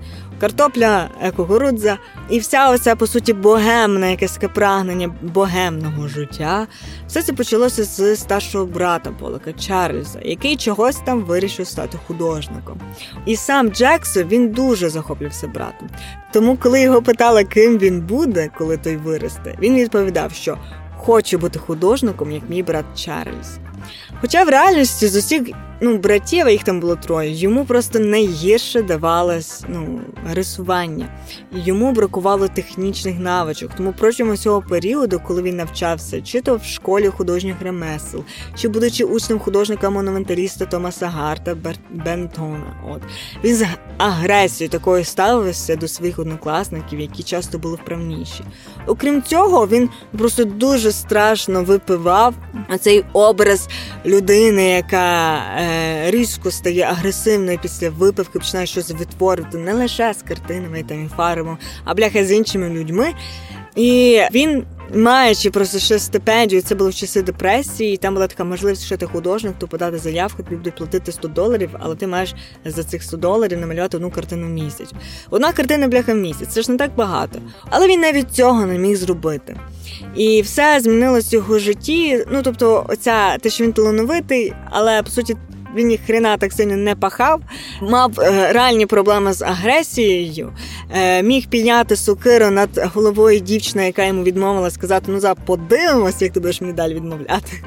картопля, 0.42 1.08
кукурудза. 1.36 1.98
І 2.30 2.38
вся 2.38 2.70
оця, 2.70 2.96
по 2.96 3.06
суті, 3.06 3.32
богемне 3.32 4.10
якесь 4.10 4.38
прагнення 4.54 5.14
богемного 5.22 6.08
життя. 6.08 6.66
Все 7.06 7.22
це 7.22 7.32
почалося 7.32 7.84
з 7.84 8.16
старшого 8.16 8.66
брата 8.66 9.10
Полока 9.20 9.52
Чарльза, 9.52 10.18
який 10.22 10.56
чогось 10.56 10.96
там 10.96 11.24
вирішив 11.24 11.66
стати 11.66 11.98
художником. 12.06 12.80
І 13.26 13.36
сам 13.36 13.68
Джексон 13.70 14.28
він 14.28 14.48
дуже 14.48 14.88
захоплювався 14.90 15.48
братом. 15.48 15.88
Тому, 16.32 16.56
коли 16.56 16.80
його 16.80 17.02
питали, 17.02 17.44
ким 17.44 17.78
він 17.78 18.00
буде, 18.00 18.50
коли 18.58 18.76
той 18.76 18.96
виросте, 18.96 19.56
він 19.60 19.74
відповідав, 19.74 20.32
що 20.32 20.58
хоче 20.96 21.38
бути 21.38 21.58
художником, 21.58 22.32
як 22.32 22.42
мій 22.48 22.62
брат 22.62 22.84
Чарльз. 22.94 23.58
Хоча 24.20 24.44
в 24.44 24.48
реальності 24.48 25.08
з 25.08 25.16
усіх 25.16 25.42
ну, 25.82 25.96
братів, 25.96 26.48
їх 26.48 26.64
там 26.64 26.80
було 26.80 26.96
троє, 26.96 27.30
йому 27.30 27.64
просто 27.64 27.98
найгірше 27.98 28.82
давалось 28.82 29.64
ну, 29.68 30.00
рисування. 30.32 31.08
Йому 31.52 31.92
бракувало 31.92 32.48
технічних 32.48 33.18
навичок. 33.18 33.70
Тому 33.76 33.94
протягом 33.98 34.36
цього 34.36 34.62
періоду, 34.62 35.20
коли 35.26 35.42
він 35.42 35.56
навчався, 35.56 36.22
чи 36.22 36.40
то 36.40 36.56
в 36.56 36.64
школі 36.64 37.08
художніх 37.08 37.62
ремесел, 37.62 38.24
чи 38.54 38.68
будучи 38.68 39.04
учнем 39.04 39.38
художника-монументаліста 39.38 40.66
Томаса 40.66 41.06
Гарта 41.06 41.56
Бентона, 41.90 42.76
от 42.90 43.02
він 43.44 43.56
з 43.56 43.66
агресією 43.98 44.70
такою 44.70 45.04
ставився 45.04 45.76
до 45.76 45.88
своїх 45.88 46.18
однокласників, 46.18 47.00
які 47.00 47.22
часто 47.22 47.58
були 47.58 47.76
вправніші. 47.76 48.44
Окрім 48.86 49.22
цього, 49.22 49.66
він 49.66 49.88
просто 50.18 50.44
дуже 50.44 50.92
страшно 50.92 51.64
випивав 51.64 52.34
цей 52.80 53.04
образ 53.12 53.68
людини, 54.06 54.70
яка 54.70 55.36
е, 55.36 55.71
різко 56.10 56.50
стає 56.50 56.82
агресивною 56.82 57.58
після 57.62 57.90
випивки, 57.90 58.38
починає 58.38 58.66
щось 58.66 58.90
витворювати 58.90 59.58
не 59.58 59.72
лише 59.72 60.14
з 60.14 60.22
картинами 60.22 60.84
та 60.88 61.16
фарбом, 61.16 61.58
а 61.84 61.94
бляха 61.94 62.24
з 62.24 62.32
іншими 62.32 62.68
людьми. 62.68 63.12
І 63.76 64.20
він 64.32 64.64
маючи 64.94 65.50
просто 65.50 65.78
ще 65.78 65.98
стипендію, 65.98 66.62
це 66.62 66.74
було 66.74 66.90
в 66.90 66.94
часи 66.94 67.22
депресії, 67.22 67.94
і 67.94 67.96
там 67.96 68.14
була 68.14 68.26
така 68.26 68.44
можливість, 68.44 68.84
що 68.84 68.96
ти 68.96 69.06
художник, 69.06 69.54
то 69.58 69.68
подати 69.68 69.98
заявку, 69.98 70.42
тобі 70.42 70.56
будуть 70.56 70.76
платити 70.76 71.12
100 71.12 71.28
доларів, 71.28 71.70
але 71.80 71.96
ти 71.96 72.06
маєш 72.06 72.34
за 72.64 72.84
цих 72.84 73.02
100 73.02 73.16
доларів 73.16 73.58
намалювати 73.58 73.96
одну 73.96 74.10
картину 74.10 74.46
в 74.46 74.50
місяць. 74.50 74.92
Одна 75.30 75.52
картина 75.52 75.88
бляха 75.88 76.14
в 76.14 76.16
місяць, 76.16 76.48
це 76.48 76.62
ж 76.62 76.70
не 76.70 76.76
так 76.76 76.94
багато. 76.94 77.38
Але 77.70 77.88
він 77.88 78.00
навіть 78.00 78.32
цього 78.32 78.66
не 78.66 78.78
міг 78.78 78.96
зробити. 78.96 79.56
І 80.16 80.42
все 80.42 80.80
змінилось 80.80 81.32
в 81.32 81.34
його 81.34 81.58
житті. 81.58 82.24
Ну 82.32 82.42
тобто, 82.42 82.86
оця 82.88 83.38
те, 83.38 83.50
що 83.50 83.64
він 83.64 83.72
талановитий, 83.72 84.52
але 84.70 85.02
по 85.02 85.10
суті 85.10 85.36
він 85.76 85.90
їх 85.90 86.00
хрена 86.06 86.36
так 86.36 86.52
сильно 86.52 86.76
не 86.76 86.94
пахав, 86.94 87.40
мав 87.82 88.20
е, 88.20 88.52
реальні 88.52 88.86
проблеми 88.86 89.32
з 89.32 89.42
агресією, 89.42 90.52
е, 90.90 91.22
міг 91.22 91.46
підняти 91.46 91.96
сокиру 91.96 92.50
над 92.50 92.90
головою 92.94 93.40
дівчини, 93.40 93.86
яка 93.86 94.04
йому 94.04 94.22
відмовила 94.22 94.70
сказати: 94.70 95.06
ну 95.08 95.20
за 95.20 95.34
подивимось, 95.34 96.22
як 96.22 96.32
ти 96.32 96.40
будеш 96.40 96.60
мені 96.60 96.72
далі 96.72 96.94
відмовляти. 96.94 97.62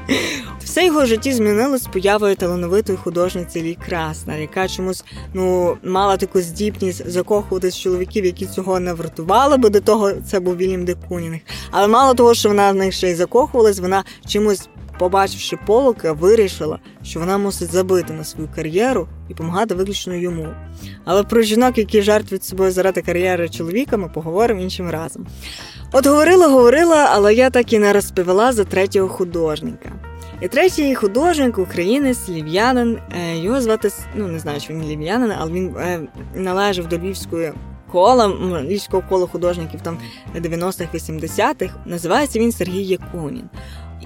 Все 0.64 0.86
його 0.86 1.06
житті 1.06 1.32
змінилось 1.32 1.86
появою 1.92 2.36
талановитої 2.36 2.98
художниці 2.98 3.62
Лі 3.62 3.78
Красна, 3.88 4.36
яка 4.36 4.68
чомусь 4.68 5.04
ну 5.34 5.76
мала 5.84 6.16
таку 6.16 6.40
здібність 6.40 7.10
закохуватись 7.10 7.78
чоловіків, 7.78 8.24
які 8.24 8.46
цього 8.46 8.80
не 8.80 8.92
вартували, 8.92 9.56
бо 9.56 9.68
до 9.68 9.80
того 9.80 10.12
це 10.12 10.40
був 10.40 10.56
Вільям 10.56 10.84
Декунінг. 10.84 11.38
Але 11.70 11.86
мало 11.86 12.14
того, 12.14 12.34
що 12.34 12.48
вона 12.48 12.72
в 12.72 12.74
них 12.74 12.94
ще 12.94 13.10
й 13.10 13.14
закохувалась, 13.14 13.78
вона 13.78 14.04
чомусь 14.26 14.68
побачивши 14.98 15.58
полока, 15.66 16.12
вирішила, 16.12 16.78
що 17.02 17.20
вона 17.20 17.38
мусить 17.38 17.72
забити 17.72 18.12
на 18.12 18.24
свою 18.24 18.48
кар'єру 18.54 19.08
і 19.28 19.34
допомагати 19.34 19.74
виключно 19.74 20.14
йому. 20.14 20.48
Але 21.04 21.22
про 21.22 21.42
жінок, 21.42 21.78
які 21.78 22.02
жертвують 22.02 22.44
собою 22.44 22.70
заради 22.70 23.02
кар'єри 23.02 23.48
чоловіка, 23.48 23.96
ми 23.96 24.08
поговоримо 24.08 24.60
іншим 24.60 24.90
разом. 24.90 25.26
От 25.92 26.06
говорила, 26.06 26.48
говорила, 26.48 27.08
але 27.12 27.34
я 27.34 27.50
так 27.50 27.72
і 27.72 27.78
не 27.78 27.92
розповіла 27.92 28.52
за 28.52 28.64
третього 28.64 29.08
художника. 29.08 29.92
І 30.40 30.48
третій 30.48 30.94
художник, 30.94 31.58
українець, 31.58 32.28
лів'янин, 32.28 32.98
е, 33.16 33.38
його 33.38 33.60
звати 33.60 33.90
ну 34.14 34.28
не 34.28 34.38
знаю, 34.38 34.60
чи 34.60 34.72
він 34.72 34.82
лів'янин, 34.82 35.32
але 35.38 35.52
він 35.52 35.76
е, 35.76 36.00
належав 36.34 36.88
до 36.88 36.98
львівської 36.98 37.52
кола, 37.92 38.26
львівського 38.62 39.02
кола 39.08 39.26
художників 39.26 39.80
там 39.80 39.98
90-х, 40.36 40.94
80-х. 40.94 41.74
Називається 41.86 42.38
він 42.38 42.52
Сергій 42.52 42.82
Якунін. 42.82 43.48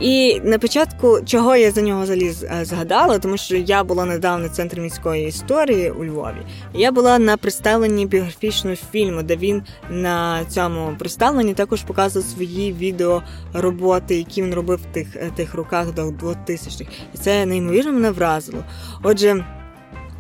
І 0.00 0.40
на 0.44 0.58
початку, 0.58 1.20
чого 1.24 1.56
я 1.56 1.70
за 1.70 1.82
нього 1.82 2.06
заліз 2.06 2.44
е, 2.44 2.64
згадала, 2.64 3.18
тому 3.18 3.36
що 3.36 3.56
я 3.56 3.84
була 3.84 4.04
недавно 4.04 4.46
в 4.46 4.50
центрі 4.50 4.80
міської 4.80 5.28
історії 5.28 5.90
у 5.90 6.04
Львові. 6.04 6.46
Я 6.74 6.92
була 6.92 7.18
на 7.18 7.36
представленні 7.36 8.06
біографічного 8.06 8.76
фільму, 8.76 9.22
де 9.22 9.36
він 9.36 9.62
на 9.90 10.44
цьому 10.44 10.96
представленні 10.98 11.54
також 11.54 11.82
показував 11.82 12.28
свої 12.28 12.72
відеороботи, 12.72 14.16
які 14.16 14.42
він 14.42 14.54
робив 14.54 14.80
в 14.90 14.94
тих 14.94 15.16
е, 15.16 15.30
тих 15.36 15.54
роках 15.54 15.94
до 15.94 16.02
2000-х. 16.02 16.90
І 17.14 17.18
це 17.18 17.46
неймовірно 17.46 17.92
мене 17.92 18.10
вразило. 18.10 18.64
Отже. 19.02 19.44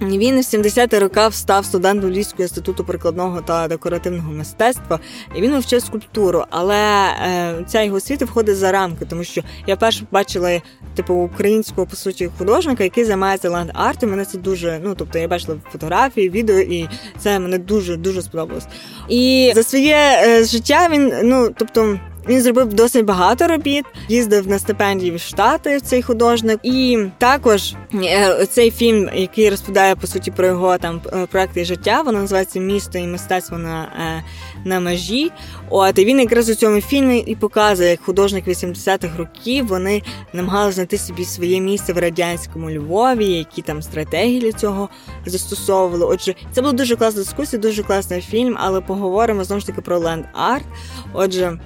Він 0.02 0.36
в 0.36 0.38
70-ті 0.38 0.98
роках 0.98 1.34
став 1.34 1.64
студентом 1.64 2.10
Львівського 2.10 2.42
інституту 2.42 2.84
прикладного 2.84 3.40
та 3.40 3.68
декоративного 3.68 4.32
мистецтва, 4.32 5.00
і 5.36 5.40
він 5.40 5.50
вивчив 5.50 5.82
скульптуру. 5.82 6.44
Але 6.50 7.06
е, 7.08 7.64
ця 7.66 7.82
його 7.82 7.96
освіта 7.96 8.24
входить 8.24 8.56
за 8.56 8.72
рамки, 8.72 9.04
тому 9.04 9.24
що 9.24 9.42
я 9.66 9.76
перше 9.76 10.04
бачила 10.10 10.60
типу 10.94 11.14
українського 11.14 11.86
по 11.86 11.96
суті 11.96 12.30
художника, 12.38 12.84
який 12.84 13.04
займається 13.04 13.50
ленд-артом. 13.50 14.06
Мене 14.06 14.24
це 14.24 14.38
дуже 14.38 14.80
ну 14.84 14.94
тобто 14.94 15.18
я 15.18 15.28
бачила 15.28 15.56
фотографії, 15.72 16.30
відео, 16.30 16.58
і 16.58 16.88
це 17.18 17.38
мене 17.38 17.58
дуже 17.58 17.96
дуже 17.96 18.22
сподобалось. 18.22 18.66
І 19.08 19.52
за 19.54 19.62
своє 19.62 19.96
е, 19.96 20.44
життя 20.44 20.88
він 20.92 21.12
ну 21.22 21.50
тобто. 21.56 21.98
Він 22.28 22.40
зробив 22.40 22.74
досить 22.74 23.04
багато 23.04 23.46
робіт, 23.46 23.84
їздив 24.08 24.48
на 24.48 24.58
стипендії 24.58 25.12
в 25.12 25.20
Штати 25.20 25.80
цей 25.80 26.02
художник, 26.02 26.60
і 26.62 27.06
також 27.18 27.74
е, 27.94 28.46
цей 28.46 28.70
фільм, 28.70 29.10
який 29.14 29.50
розповідає 29.50 29.96
по 29.96 30.06
суті 30.06 30.30
про 30.30 30.46
його 30.46 30.78
там 30.78 31.00
е, 31.12 31.26
проекти 31.26 31.64
життя, 31.64 32.02
воно 32.02 32.18
називається 32.20 32.60
Місто 32.60 32.98
і 32.98 33.06
мистецтво 33.06 33.58
на 33.58 33.82
е, 33.82 34.24
на 34.64 34.80
межі. 34.80 35.32
От 35.70 35.98
і 35.98 36.04
він 36.04 36.20
якраз 36.20 36.48
у 36.48 36.54
цьому 36.54 36.80
фільмі 36.80 37.18
і 37.18 37.36
показує, 37.36 37.90
як 37.90 38.00
художник 38.00 38.48
80-х 38.48 39.18
років 39.18 39.66
вони 39.66 40.02
намагалися 40.32 40.74
знайти 40.74 40.98
собі 40.98 41.24
своє 41.24 41.60
місце 41.60 41.92
в 41.92 41.98
радянському 41.98 42.70
Львові, 42.70 43.26
які 43.26 43.62
там 43.62 43.82
стратегії 43.82 44.40
для 44.40 44.52
цього 44.52 44.88
застосовували. 45.26 46.06
Отже, 46.06 46.34
це 46.52 46.60
була 46.60 46.72
дуже 46.72 46.96
класна 46.96 47.22
дискусія, 47.22 47.62
дуже 47.62 47.82
класний 47.82 48.20
фільм, 48.20 48.56
але 48.60 48.80
поговоримо 48.80 49.44
знову 49.44 49.60
ж 49.60 49.66
таки 49.66 49.80
про 49.80 49.98
ленд-арт. 49.98 50.64
Отже. 51.12 51.58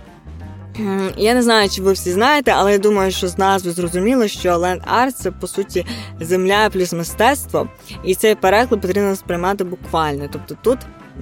Я 1.17 1.35
не 1.35 1.43
знаю, 1.43 1.69
чи 1.69 1.83
ви 1.83 1.93
всі 1.93 2.13
знаєте, 2.13 2.53
але 2.57 2.73
я 2.73 2.79
думаю, 2.79 3.11
що 3.11 3.29
з 3.29 3.39
назви 3.39 3.71
зрозуміло, 3.71 4.29
що 4.29 4.49
Land 4.49 4.81
Art– 5.01 5.13
це 5.13 5.31
по 5.31 5.47
суті 5.47 5.87
земля 6.21 6.71
плюс 6.71 6.93
мистецтво, 6.93 7.69
і 8.05 8.15
цей 8.15 8.35
переклад 8.35 8.81
потрібно 8.81 9.17
сприймати 9.17 9.65
буквально. 9.65 10.29
Тобто 10.33 10.57
тут, 10.63 10.79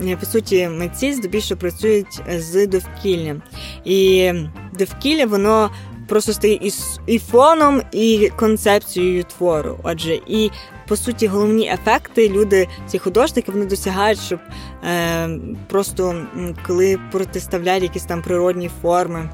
е, 0.06 0.16
по 0.16 0.26
суті, 0.26 0.68
митці 0.68 1.12
здебільшого 1.12 1.60
працюють 1.60 2.22
з 2.36 2.66
довкіллям. 2.66 3.42
І 3.84 4.32
довкілля 4.78 5.26
воно 5.26 5.70
просто 6.12 6.32
стає 6.32 6.54
і, 6.54 6.72
і 7.06 7.18
фоном, 7.18 7.82
і 7.92 8.30
концепцією 8.36 9.24
твору. 9.24 9.78
Отже, 9.82 10.20
і 10.26 10.50
по 10.88 10.96
суті, 10.96 11.26
головні 11.26 11.68
ефекти 11.68 12.28
люди, 12.28 12.68
ці 12.86 12.98
художники, 12.98 13.52
вони 13.52 13.66
досягають, 13.66 14.18
щоб 14.18 14.38
е, 14.84 15.28
просто 15.68 16.26
коли 16.66 16.98
протиставляють 17.12 17.82
якісь 17.82 18.04
там 18.04 18.22
природні 18.22 18.70
форми 18.82 19.30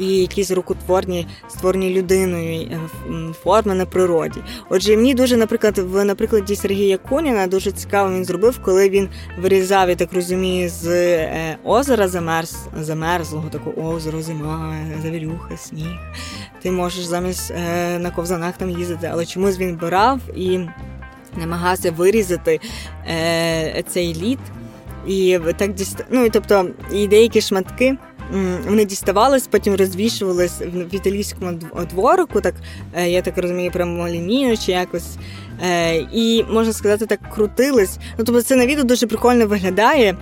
і 0.00 0.06
якісь 0.06 0.50
рукотворні 0.50 1.26
створені 1.48 1.90
людиною 1.90 2.60
е, 2.60 2.78
форми 3.42 3.74
на 3.74 3.86
природі. 3.86 4.40
Отже, 4.68 4.96
мені 4.96 5.14
дуже, 5.14 5.36
наприклад, 5.36 5.78
в 5.78 6.04
наприкладі 6.04 6.56
Сергія 6.56 6.98
Коніна 6.98 7.46
дуже 7.46 7.72
цікаво 7.72 8.12
він 8.12 8.24
зробив, 8.24 8.60
коли 8.62 8.88
він 8.88 9.08
вирізав, 9.38 9.88
я 9.88 9.96
так 9.96 10.12
розумію, 10.12 10.68
з 10.68 10.86
е, 10.86 11.56
озера 11.64 12.08
замерз, 12.08 12.56
замерзлого 12.80 13.48
такого 13.48 13.94
озера, 13.94 14.22
зима, 14.22 14.74
завірюха, 15.02 15.56
сніг. 15.56 15.96
Ти 16.62 16.70
можеш 16.70 17.04
замість 17.04 17.50
е, 17.50 17.98
на 17.98 18.10
ковзанах 18.10 18.56
там 18.56 18.70
їздити, 18.70 19.10
але 19.12 19.26
чомусь 19.26 19.58
він 19.58 19.76
брав 19.76 20.20
і 20.36 20.60
намагався 21.36 21.90
вирізати 21.90 22.60
цей 23.88 24.14
лід. 24.14 24.38
І 25.06 25.38
так 25.56 25.74
діста... 25.74 26.04
ну, 26.10 26.30
тобто 26.30 26.66
і 26.92 27.06
деякі 27.06 27.40
шматки 27.40 27.96
вони 28.68 28.84
діставались, 28.84 29.46
потім 29.46 29.74
розвішувались 29.74 30.60
в 30.60 30.94
італійському 30.94 31.58
дворику, 31.90 32.40
так 32.40 32.54
е, 32.94 33.10
я 33.10 33.22
так 33.22 33.38
розумію, 33.38 33.70
прямо 33.70 34.08
лінію 34.08 34.56
чи 34.56 34.72
якось. 34.72 35.16
Е, 35.62 35.96
і 36.12 36.44
можна 36.50 36.72
сказати, 36.72 37.06
так 37.06 37.20
крутились. 37.34 37.98
Ну 38.18 38.24
тобто 38.24 38.42
це 38.42 38.56
на 38.56 38.66
відео 38.66 38.84
дуже 38.84 39.06
прикольно 39.06 39.46
виглядає. 39.46 40.16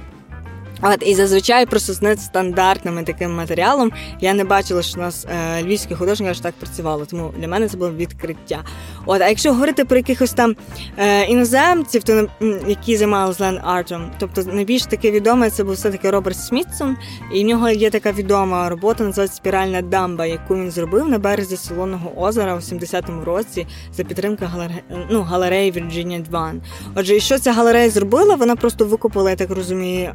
От 0.82 1.02
і 1.06 1.14
зазвичай 1.14 1.66
просто 1.66 1.92
з 1.92 2.02
нестандартним 2.02 3.04
таким 3.04 3.34
матеріалом 3.34 3.92
я 4.20 4.34
не 4.34 4.44
бачила, 4.44 4.82
що 4.82 5.00
у 5.00 5.02
нас 5.02 5.26
е, 5.30 5.62
львівські 5.62 5.94
художники 5.94 6.30
аж 6.30 6.40
так 6.40 6.54
працювали. 6.54 7.06
Тому 7.06 7.30
для 7.38 7.48
мене 7.48 7.68
це 7.68 7.76
було 7.76 7.90
відкриття. 7.90 8.64
От, 9.06 9.22
а 9.22 9.28
якщо 9.28 9.52
говорити 9.52 9.84
про 9.84 9.96
якихось 9.96 10.32
там 10.32 10.56
е, 10.98 11.24
іноземців, 11.24 12.02
то 12.02 12.28
які 12.66 12.96
займалися 12.96 13.44
ленд 13.44 13.60
артом, 13.64 14.10
тобто 14.18 14.42
найбільш 14.42 14.82
таке 14.82 15.10
відоме 15.10 15.50
це 15.50 15.64
був 15.64 15.74
все 15.74 15.90
таки 15.90 16.10
Роберт 16.10 16.38
Смітсон, 16.38 16.96
і 17.34 17.44
в 17.44 17.46
нього 17.46 17.70
є 17.70 17.90
така 17.90 18.12
відома 18.12 18.68
робота, 18.68 19.04
називається 19.04 19.36
Спіральна 19.36 19.82
дамба, 19.82 20.26
яку 20.26 20.54
він 20.54 20.70
зробив 20.70 21.08
на 21.08 21.18
березі 21.18 21.56
Солоного 21.56 22.20
озера 22.20 22.54
у 22.54 22.58
70-му 22.58 23.24
році 23.24 23.66
за 23.92 24.04
підтримки 24.04 24.44
галереї, 24.44 24.82
ну, 25.10 25.22
галереї 25.22 25.72
Virginia 25.72 26.22
Дван. 26.22 26.60
Отже, 26.94 27.16
і 27.16 27.20
що 27.20 27.38
ця 27.38 27.52
галерея 27.52 27.90
зробила? 27.90 28.34
Вона 28.34 28.56
просто 28.56 28.84
викупила, 28.84 29.30
я 29.30 29.36
так 29.36 29.50
розумію. 29.50 30.12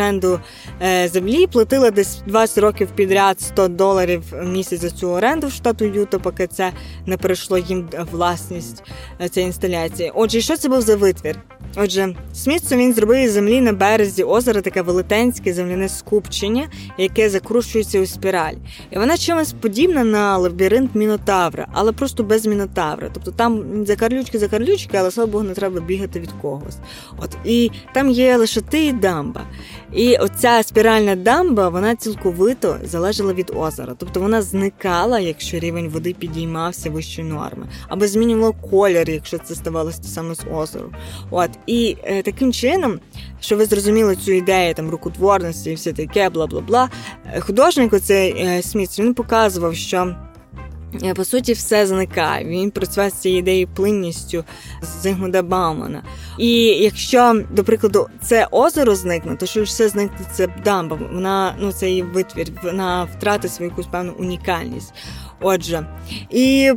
Оренду 0.00 0.40
е, 0.82 1.08
землі, 1.08 1.46
платила 1.46 1.90
десь 1.90 2.22
20 2.26 2.58
років 2.58 2.88
підряд 2.94 3.40
100 3.40 3.68
доларів 3.68 4.22
в 4.32 4.48
місяць 4.48 4.80
за 4.80 4.90
цю 4.90 5.08
оренду 5.10 5.46
в 5.46 5.52
штату 5.52 5.84
Юта, 5.84 6.18
поки 6.18 6.46
це 6.46 6.72
не 7.06 7.16
перейшло 7.16 7.58
їм 7.58 7.88
власність 8.12 8.82
е, 9.20 9.28
цієї 9.28 9.46
інсталяції. 9.46 10.12
Отже, 10.14 10.40
що 10.40 10.56
це 10.56 10.68
був 10.68 10.80
за 10.80 10.96
витвір? 10.96 11.36
Отже, 11.76 12.14
Смітсон 12.34 12.78
він 12.78 12.94
зробив 12.94 13.24
із 13.24 13.32
землі 13.32 13.60
на 13.60 13.72
березі 13.72 14.24
озера 14.24 14.60
таке 14.60 14.82
велетенське 14.82 15.52
земляне 15.52 15.88
скупчення, 15.88 16.68
яке 16.98 17.30
закручується 17.30 18.00
у 18.00 18.06
спіраль. 18.06 18.54
І 18.90 18.98
вона 18.98 19.16
чимось 19.16 19.52
подібна 19.52 20.04
на 20.04 20.36
лабіринт 20.36 20.94
Мінотавра, 20.94 21.66
але 21.72 21.92
просто 21.92 22.22
без 22.22 22.46
Мінотавра. 22.46 23.10
Тобто 23.14 23.30
там 23.30 23.86
закарлючки, 23.86 24.38
закарлючки, 24.38 24.96
але 24.96 25.10
слава 25.10 25.30
Богу, 25.30 25.44
не 25.44 25.54
треба 25.54 25.80
бігати 25.80 26.20
від 26.20 26.30
когось. 26.42 26.76
От 27.18 27.36
І 27.44 27.70
там 27.94 28.10
є 28.10 28.36
лише 28.36 28.60
ти 28.60 28.86
і 28.86 28.92
дамба. 28.92 29.40
І 29.92 30.16
оця 30.16 30.62
спіральна 30.62 31.16
дамба 31.16 31.68
вона 31.68 31.96
цілковито 31.96 32.76
залежала 32.84 33.32
від 33.32 33.52
озера, 33.56 33.94
тобто 33.98 34.20
вона 34.20 34.42
зникала, 34.42 35.20
якщо 35.20 35.58
рівень 35.58 35.88
води 35.88 36.14
підіймався 36.18 36.90
вищої 36.90 37.28
норми, 37.28 37.68
або 37.88 38.06
змінювала 38.06 38.54
колір, 38.70 39.10
якщо 39.10 39.38
це 39.38 39.54
ставалося 39.54 40.02
саме 40.02 40.34
з 40.34 40.44
озеру. 40.52 40.92
От 41.30 41.50
і 41.66 41.96
е, 42.04 42.22
таким 42.22 42.52
чином, 42.52 43.00
що 43.40 43.56
ви 43.56 43.64
зрозуміли 43.64 44.16
цю 44.16 44.32
ідею 44.32 44.74
там 44.74 44.90
рукотворності 44.90 45.70
і 45.70 45.74
все 45.74 45.92
таке, 45.92 46.30
бла 46.30 46.46
бла 46.46 46.60
бла. 46.60 46.88
Художник 47.40 47.92
оцей 47.92 48.34
е, 48.38 48.62
Сміт, 48.62 48.98
він 48.98 49.14
показував, 49.14 49.74
що. 49.74 50.16
Е, 51.02 51.14
по 51.14 51.24
суті, 51.24 51.52
все 51.52 51.86
зникає. 51.86 52.44
Він 52.44 52.70
працює 52.70 53.10
з 53.10 53.14
цією 53.14 53.38
ідеєю 53.38 53.68
плинністю 53.74 54.44
Зигмунда 55.02 55.42
Баумана. 55.42 56.02
І 56.38 56.52
якщо, 56.62 57.42
до 57.50 57.64
прикладу, 57.64 58.06
це 58.22 58.48
озеро 58.50 58.94
зникне, 58.94 59.36
то 59.36 59.46
що 59.46 59.60
ж 59.60 59.64
все 59.64 59.88
зникне, 59.88 60.26
це 60.32 60.48
дамба. 60.64 60.98
Вона 61.12 61.56
ну 61.60 61.72
це 61.72 61.88
її 61.88 62.02
витвір, 62.02 62.46
вона 62.62 63.04
втратить 63.04 63.52
свою 63.52 63.70
якусь 63.70 63.86
певну 63.86 64.12
унікальність. 64.18 64.94
Отже, 65.42 65.86
і 66.30 66.72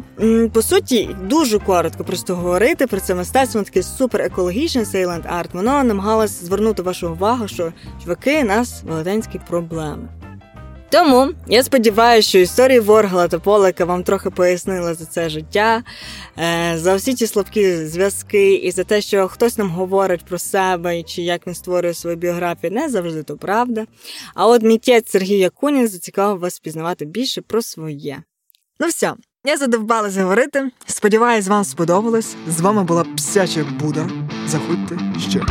по 0.53 0.61
суті, 0.61 1.15
дуже 1.29 1.59
коротко 1.59 2.03
просто 2.03 2.35
говорити 2.35 2.87
про 2.87 2.99
це 2.99 3.15
мистецтво, 3.15 3.61
таке 3.61 3.83
супер 3.83 4.21
екологічне 4.21 4.85
сейленд 4.85 5.23
арт. 5.25 5.53
Воно 5.53 5.83
намагалось 5.83 6.43
звернути 6.43 6.81
вашу 6.81 7.11
увагу, 7.11 7.47
що 7.47 7.73
чуваки, 8.03 8.41
у 8.43 8.45
нас 8.45 8.83
велетенські 8.83 9.39
проблеми. 9.49 10.09
Тому 10.93 11.29
я 11.47 11.63
сподіваюся, 11.63 12.29
що 12.29 12.39
історії 12.39 12.79
Воргала 12.79 13.27
та 13.27 13.39
Полика 13.39 13.85
вам 13.85 14.03
трохи 14.03 14.29
пояснили 14.29 14.93
за 14.93 15.05
це 15.05 15.29
життя, 15.29 15.83
е, 16.37 16.73
за 16.77 16.95
всі 16.95 17.13
ці 17.13 17.27
слабкі 17.27 17.85
зв'язки, 17.85 18.55
і 18.55 18.71
за 18.71 18.83
те, 18.83 19.01
що 19.01 19.27
хтось 19.27 19.57
нам 19.57 19.69
говорить 19.69 20.25
про 20.25 20.39
себе 20.39 21.03
чи 21.03 21.21
як 21.21 21.47
він 21.47 21.53
створює 21.53 21.93
свою 21.93 22.15
біографію, 22.15 22.71
не 22.71 22.89
завжди 22.89 23.23
то 23.23 23.37
правда. 23.37 23.85
А 24.35 24.47
от 24.47 24.61
мітець 24.61 25.11
Сергій 25.11 25.37
Якунін 25.37 25.87
зацікавив 25.87 26.39
вас 26.39 26.59
пізнавати 26.59 27.05
більше 27.05 27.41
про 27.41 27.61
своє. 27.61 28.23
Ну 28.79 28.87
все, 28.87 29.13
я 29.45 29.57
задовбалась 29.57 30.17
говорити. 30.17 30.69
Сподіваюсь, 30.85 31.47
вам 31.47 31.63
сподобалось. 31.63 32.35
З 32.47 32.61
вами 32.61 32.83
була 32.83 33.05
псяча 33.17 33.65
Буда. 33.79 34.09
Заходьте 34.47 34.97
ще. 35.29 35.41